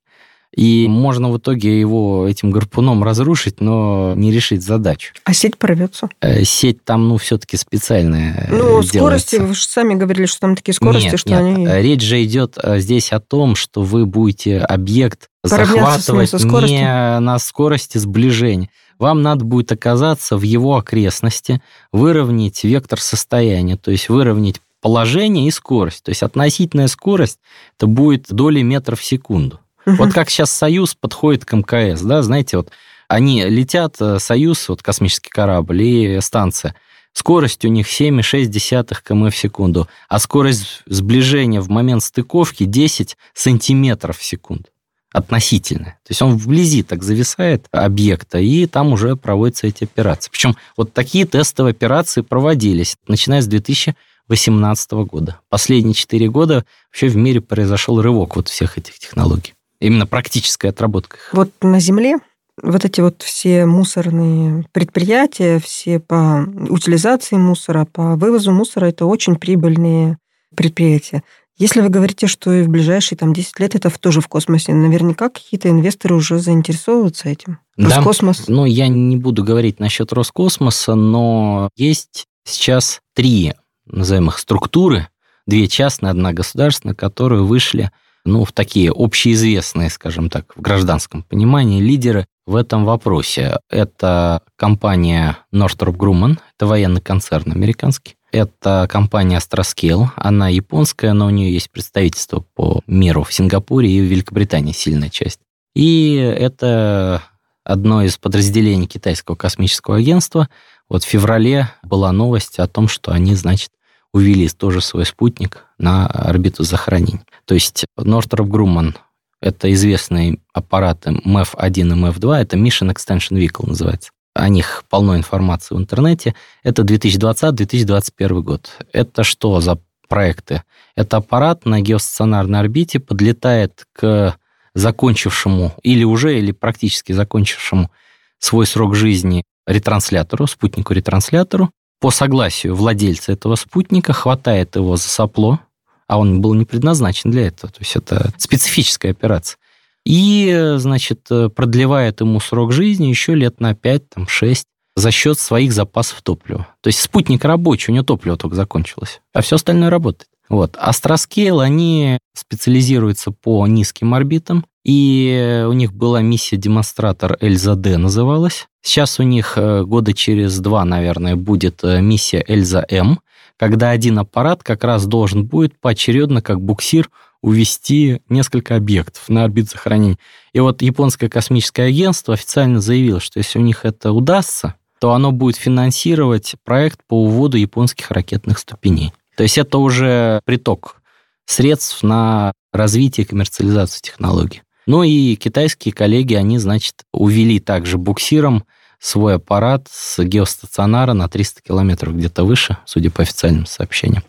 И 0.57 0.89
можно 0.89 1.31
в 1.31 1.37
итоге 1.37 1.79
его 1.79 2.27
этим 2.27 2.51
гарпуном 2.51 3.05
разрушить, 3.05 3.61
но 3.61 4.15
не 4.17 4.33
решить 4.33 4.63
задачу. 4.63 5.13
А 5.25 5.35
сеть 5.35 5.59
порвется? 5.59 6.09
Э, 6.23 6.45
сеть 6.45 6.83
там, 6.83 7.09
ну, 7.09 7.19
все-таки 7.19 7.59
специальная 7.59 8.49
Ну, 8.51 8.59
делается. 8.59 8.97
скорости, 8.99 9.37
вы 9.37 9.55
же 9.55 9.67
сами 9.67 9.95
говорили, 9.95 10.25
что 10.25 10.41
там 10.41 10.57
такие 10.57 10.75
скорости, 10.75 11.09
нет, 11.09 11.21
что 11.21 11.29
нет. 11.29 11.41
они... 11.41 11.67
Речь 11.83 12.03
же 12.03 12.25
идет 12.25 12.57
э, 12.63 12.81
здесь 12.81 13.13
о 13.13 13.21
том, 13.21 13.55
что 13.55 13.83
вы 13.83 14.07
будете 14.07 14.59
объект 14.59 15.29
захватывать 15.45 16.33
не 16.33 17.21
на 17.21 17.39
скорости 17.39 17.99
сближения. 17.99 18.71
Вам 18.99 19.21
надо 19.21 19.45
будет 19.45 19.73
оказаться 19.73 20.39
в 20.39 20.43
его 20.43 20.79
окрестности, 20.79 21.61
выровнять 21.93 22.65
вектор 22.65 22.99
состояния, 22.99 23.77
то 23.77 23.91
есть 23.91 24.09
выровнять 24.09 24.63
положение 24.81 25.49
и 25.49 25.51
скорость. 25.51 26.05
То 26.05 26.09
есть 26.11 26.23
относительная 26.23 26.89
скорость 26.89 27.41
это 27.77 27.87
будет 27.87 28.29
доли 28.31 28.63
метров 28.63 29.01
в 29.01 29.05
секунду. 29.05 29.61
Вот 29.87 30.13
как 30.13 30.31
сейчас 30.31 30.51
Союз 30.51 30.95
подходит 30.95 31.45
к 31.45 31.53
МКС, 31.55 32.03
да, 32.03 32.23
знаете, 32.23 32.57
вот 32.57 32.71
они 33.09 33.45
летят, 33.45 33.97
э, 34.01 34.19
Союз, 34.19 34.69
вот 34.69 34.83
космический 34.83 35.31
корабль 35.31 35.83
и 35.83 36.21
станция, 36.21 36.75
скорость 37.13 37.65
у 37.65 37.69
них 37.69 37.87
7,6 37.89 39.03
км 39.03 39.31
в 39.31 39.37
секунду, 39.37 39.89
а 40.09 40.19
скорость 40.19 40.83
сближения 40.87 41.61
в 41.61 41.69
момент 41.69 42.03
стыковки 42.03 42.65
10 42.65 43.17
сантиметров 43.33 44.19
в 44.19 44.25
секунду 44.25 44.67
относительно. 45.13 45.97
То 46.05 46.11
есть 46.11 46.21
он 46.21 46.37
вблизи 46.37 46.83
так 46.83 47.03
зависает 47.03 47.67
объекта, 47.71 48.39
и 48.39 48.67
там 48.67 48.93
уже 48.93 49.17
проводятся 49.17 49.67
эти 49.67 49.85
операции. 49.85 50.31
Причем 50.31 50.57
вот 50.77 50.93
такие 50.93 51.25
тестовые 51.25 51.71
операции 51.71 52.21
проводились, 52.21 52.99
начиная 53.09 53.41
с 53.41 53.47
2018 53.47 54.93
года. 54.93 55.41
Последние 55.49 55.95
4 55.95 56.29
года 56.29 56.67
вообще 56.89 57.09
в 57.09 57.17
мире 57.17 57.41
произошел 57.41 58.03
рывок 58.03 58.37
вот 58.37 58.49
всех 58.49 58.77
этих 58.77 58.99
технологий. 58.99 59.56
Именно 59.87 60.07
практическая 60.07 60.71
отработка. 60.71 61.19
Вот 61.33 61.51
на 61.63 61.79
Земле 61.79 62.17
вот 62.61 62.85
эти 62.85 63.01
вот 63.01 63.23
все 63.23 63.67
мусорные 63.67 64.65
предприятия, 64.73 65.61
все 65.61 66.01
по 66.01 66.45
утилизации 66.69 67.37
мусора, 67.37 67.85
по 67.85 68.17
вывозу 68.17 68.51
мусора, 68.51 68.87
это 68.87 69.07
очень 69.07 69.37
прибыльные 69.37 70.19
предприятия. 70.57 71.23
Если 71.59 71.81
вы 71.81 71.89
говорите, 71.89 72.27
что 72.27 72.53
и 72.53 72.63
в 72.63 72.69
ближайшие 72.69 73.17
там, 73.17 73.33
10 73.33 73.61
лет 73.61 73.75
это 73.77 73.91
тоже 73.99 74.21
в 74.21 74.29
космосе, 74.29 74.75
наверняка 74.75 75.29
какие-то 75.29 75.71
инвесторы 75.71 76.17
уже 76.17 76.39
заинтересовываются 76.39 77.29
этим. 77.29 77.59
Да. 77.77 77.97
Роскосмос. 77.97 78.49
Ну, 78.49 78.65
я 78.65 78.89
не 78.89 79.17
буду 79.17 79.45
говорить 79.45 79.79
насчет 79.79 80.13
Роскосмоса, 80.13 80.95
но 80.95 81.71
есть 81.77 82.27
сейчас 82.45 83.01
три, 83.15 83.55
назовем 83.87 84.29
их, 84.29 84.39
структуры, 84.39 85.09
две 85.47 85.69
частные, 85.69 86.11
одна 86.11 86.33
государственная, 86.33 86.95
которые 86.95 87.43
вышли 87.45 87.91
ну, 88.27 88.45
в 88.45 88.53
такие 88.53 88.93
общеизвестные, 88.95 89.91
скажем 89.91 90.29
так, 90.29 90.55
в 90.57 90.61
гражданском 90.61 91.23
понимании 91.23 91.81
лидеры 91.81 92.27
в 92.47 92.57
этом 92.57 92.85
вопросе. 92.85 93.59
Это 93.71 94.43
компания 94.57 95.39
Northrop 95.53 95.97
Grumman, 95.97 96.39
это 96.57 96.67
военный 96.67 97.01
концерн 97.01 97.53
американский. 97.53 98.17
Это 98.33 98.87
компания 98.91 99.39
Astroscale, 99.39 100.09
она 100.17 100.49
японская, 100.49 101.13
но 101.13 101.27
у 101.27 101.31
нее 101.31 101.53
есть 101.53 101.71
представительство 101.71 102.45
по 102.55 102.83
миру 102.87 103.23
в 103.23 103.33
Сингапуре 103.33 103.91
и 103.91 104.01
в 104.01 104.05
Великобритании, 104.05 104.73
сильная 104.73 105.09
часть. 105.09 105.41
И 105.75 106.15
это 106.15 107.23
одно 107.65 108.03
из 108.03 108.17
подразделений 108.19 108.87
китайского 108.87 109.37
космического 109.37 109.97
агентства. 109.97 110.49
Вот 110.89 111.05
в 111.05 111.09
феврале 111.09 111.71
была 111.83 112.13
новость 112.13 112.59
о 112.59 112.69
том, 112.69 112.89
что 112.89 113.13
они, 113.13 113.35
значит, 113.35 113.71
увели 114.17 114.49
тоже 114.49 114.81
свой 114.81 115.05
спутник 115.05 115.65
на 115.79 116.07
орбиту 116.07 116.65
захоронений. 116.65 117.21
То 117.45 117.55
есть 117.55 117.85
Northrop 117.99 118.49
Grumman– 118.49 118.95
это 119.41 119.73
известные 119.73 120.39
аппараты 120.53 121.11
MEF-1 121.11 121.71
и 121.71 121.83
MEF-2, 121.83 122.37
это 122.37 122.57
Mission 122.57 122.93
Extension 122.93 123.37
Vehicle 123.39 123.69
называется 123.69 124.11
о 124.35 124.49
них 124.49 124.85
полно 124.91 125.17
информации 125.17 125.75
в 125.75 125.79
интернете. 125.79 126.35
Это 126.63 126.83
2020-2021 126.83 128.43
год. 128.43 128.71
Это 128.93 129.25
что 129.25 129.61
за 129.61 129.79
проекты? 130.09 130.63
Это 130.95 131.17
аппарат 131.17 131.65
на 131.65 131.81
геостационарной 131.81 132.61
орбите 132.61 133.01
подлетает 133.01 133.87
к 133.95 134.37
закончившему 134.75 135.73
или 135.83 136.05
уже, 136.05 136.39
или 136.39 136.53
практически 136.53 137.13
закончившему 137.13 137.91
свой 138.39 138.67
срок 138.67 138.95
жизни 138.95 139.43
ретранслятору, 139.67 140.47
спутнику-ретранслятору. 140.47 141.71
По 142.01 142.11
согласию 142.11 142.75
владельца 142.75 143.33
этого 143.33 143.55
спутника 143.57 144.13
хватает 144.13 144.77
его 144.77 144.97
за 144.97 145.09
сопло, 145.09 145.61
а 146.07 146.19
он 146.19 146.41
был 146.41 146.55
не 146.55 146.65
предназначен 146.65 147.31
для 147.31 147.47
этого. 147.49 147.73
То 147.73 147.81
есть 147.81 147.97
это 147.97 148.33
специфическая 148.39 149.13
операция 149.13 149.59
и, 150.05 150.75
значит, 150.77 151.27
продлевает 151.57 152.21
ему 152.21 152.39
срок 152.39 152.73
жизни 152.73 153.07
еще 153.07 153.35
лет 153.35 153.61
на 153.61 153.73
5-6 153.73 154.63
за 154.95 155.11
счет 155.11 155.39
своих 155.39 155.73
запасов 155.73 156.23
топлива. 156.23 156.69
То 156.81 156.89
есть 156.89 157.01
спутник 157.01 157.45
рабочий, 157.45 157.91
у 157.91 157.95
него 157.95 158.05
топливо 158.05 158.37
только 158.37 158.55
закончилось, 158.55 159.21
а 159.35 159.43
все 159.43 159.57
остальное 159.57 159.91
работает. 159.91 160.31
Вот. 160.49 160.77
Astroscale, 160.79 161.59
они 161.59 162.19
специализируются 162.35 163.33
по 163.33 163.67
низким 163.67 164.15
орбитам, 164.15 164.65
и 164.87 165.65
у 165.69 165.73
них 165.73 165.93
была 165.93 166.23
миссия-демонстратор 166.23 167.37
ELSA-d 167.41 167.97
называлась. 167.97 168.69
Сейчас 168.83 169.19
у 169.19 169.25
них 169.25 169.55
э, 169.57 169.83
года 169.83 170.13
через 170.13 170.61
два, 170.61 170.85
наверное, 170.85 171.35
будет 171.35 171.83
э, 171.83 172.01
миссия 172.01 172.45
ELSA-M, 172.47 173.19
когда 173.59 173.91
один 173.91 174.21
аппарат 174.21 174.63
как 174.63 174.85
раз 174.85 175.05
должен 175.07 175.45
будет 175.45 175.77
поочередно, 175.81 176.41
как 176.41 176.61
буксир, 176.61 177.11
увести 177.43 178.21
несколько 178.29 178.77
объектов 178.77 179.29
на 179.29 179.43
орбит 179.43 179.69
захоронения. 179.69 180.19
И 180.53 180.61
вот 180.61 180.83
японское 180.83 181.29
космическое 181.29 181.89
агентство 181.89 182.35
официально 182.35 182.81
заявило, 182.81 183.19
что 183.19 183.39
если 183.41 183.59
у 183.59 183.63
них 183.63 183.85
это 183.85 184.13
удастся, 184.13 184.77
то 185.01 185.15
оно 185.15 185.33
будет 185.33 185.57
финансировать 185.57 186.55
проект 186.65 187.01
по 187.09 187.25
уводу 187.25 187.57
японских 187.57 188.13
ракетных 188.13 188.61
ступеней. 188.61 189.13
То 189.37 189.43
есть 189.43 189.59
это 189.59 189.79
уже 189.79 190.41
приток 190.45 191.03
средств 191.45 192.05
на 192.05 192.53
развитие 192.73 193.25
и 193.25 193.29
коммерциализацию 193.29 194.03
технологий. 194.03 194.63
Ну 194.87 195.03
и 195.03 195.35
китайские 195.37 195.93
коллеги, 195.93 196.35
они, 196.35 196.59
значит, 196.59 197.05
увели 197.13 197.59
также 197.59 197.99
буксиром 197.99 198.65
свой 198.99 199.35
аппарат 199.35 199.89
с 199.91 200.23
геостационара 200.23 201.13
на 201.13 201.29
300 201.29 201.63
километров 201.63 202.17
где-то 202.17 202.45
выше, 202.45 202.79
судя 202.87 203.11
по 203.11 203.23
официальным 203.23 203.67
сообщениям. 203.67 204.23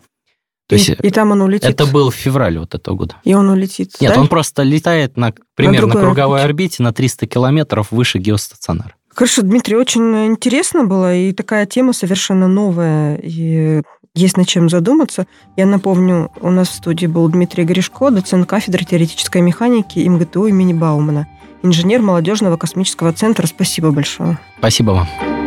То 0.68 0.76
и, 0.76 0.78
есть 0.78 0.90
и 1.02 1.10
там 1.10 1.30
он 1.30 1.40
улетит. 1.40 1.70
Это 1.70 1.86
был 1.86 2.10
в 2.10 2.14
феврале 2.14 2.60
вот 2.60 2.74
этого 2.74 2.94
года. 2.94 3.16
И 3.24 3.32
он 3.32 3.48
улетит. 3.48 3.94
Нет, 4.00 4.14
да? 4.14 4.20
он 4.20 4.28
просто 4.28 4.62
летает 4.62 5.16
на 5.16 5.32
примерно 5.54 5.94
на 5.94 6.00
круговой 6.00 6.42
орбите. 6.42 6.74
орбите 6.74 6.82
на 6.82 6.92
300 6.92 7.26
километров 7.26 7.90
выше 7.90 8.18
геостационара. 8.18 8.94
Хорошо, 9.14 9.42
Дмитрий, 9.42 9.76
очень 9.76 10.26
интересно 10.26 10.84
было, 10.84 11.12
и 11.12 11.32
такая 11.32 11.66
тема 11.66 11.92
совершенно 11.92 12.46
новая, 12.46 13.16
и 13.16 13.82
есть 14.14 14.36
над 14.36 14.46
чем 14.46 14.68
задуматься. 14.68 15.26
Я 15.56 15.66
напомню, 15.66 16.30
у 16.40 16.50
нас 16.50 16.68
в 16.68 16.74
студии 16.74 17.06
был 17.06 17.28
Дмитрий 17.28 17.64
Гришко, 17.64 18.10
доцент 18.10 18.48
кафедры 18.48 18.84
теоретической 18.84 19.42
механики 19.42 20.00
МГТУ 20.00 20.46
имени 20.46 20.72
Баумана, 20.72 21.26
инженер 21.62 22.02
молодежного 22.02 22.56
космического 22.56 23.12
центра. 23.12 23.46
Спасибо 23.46 23.90
большое. 23.90 24.38
Спасибо 24.58 24.90
вам. 24.92 25.37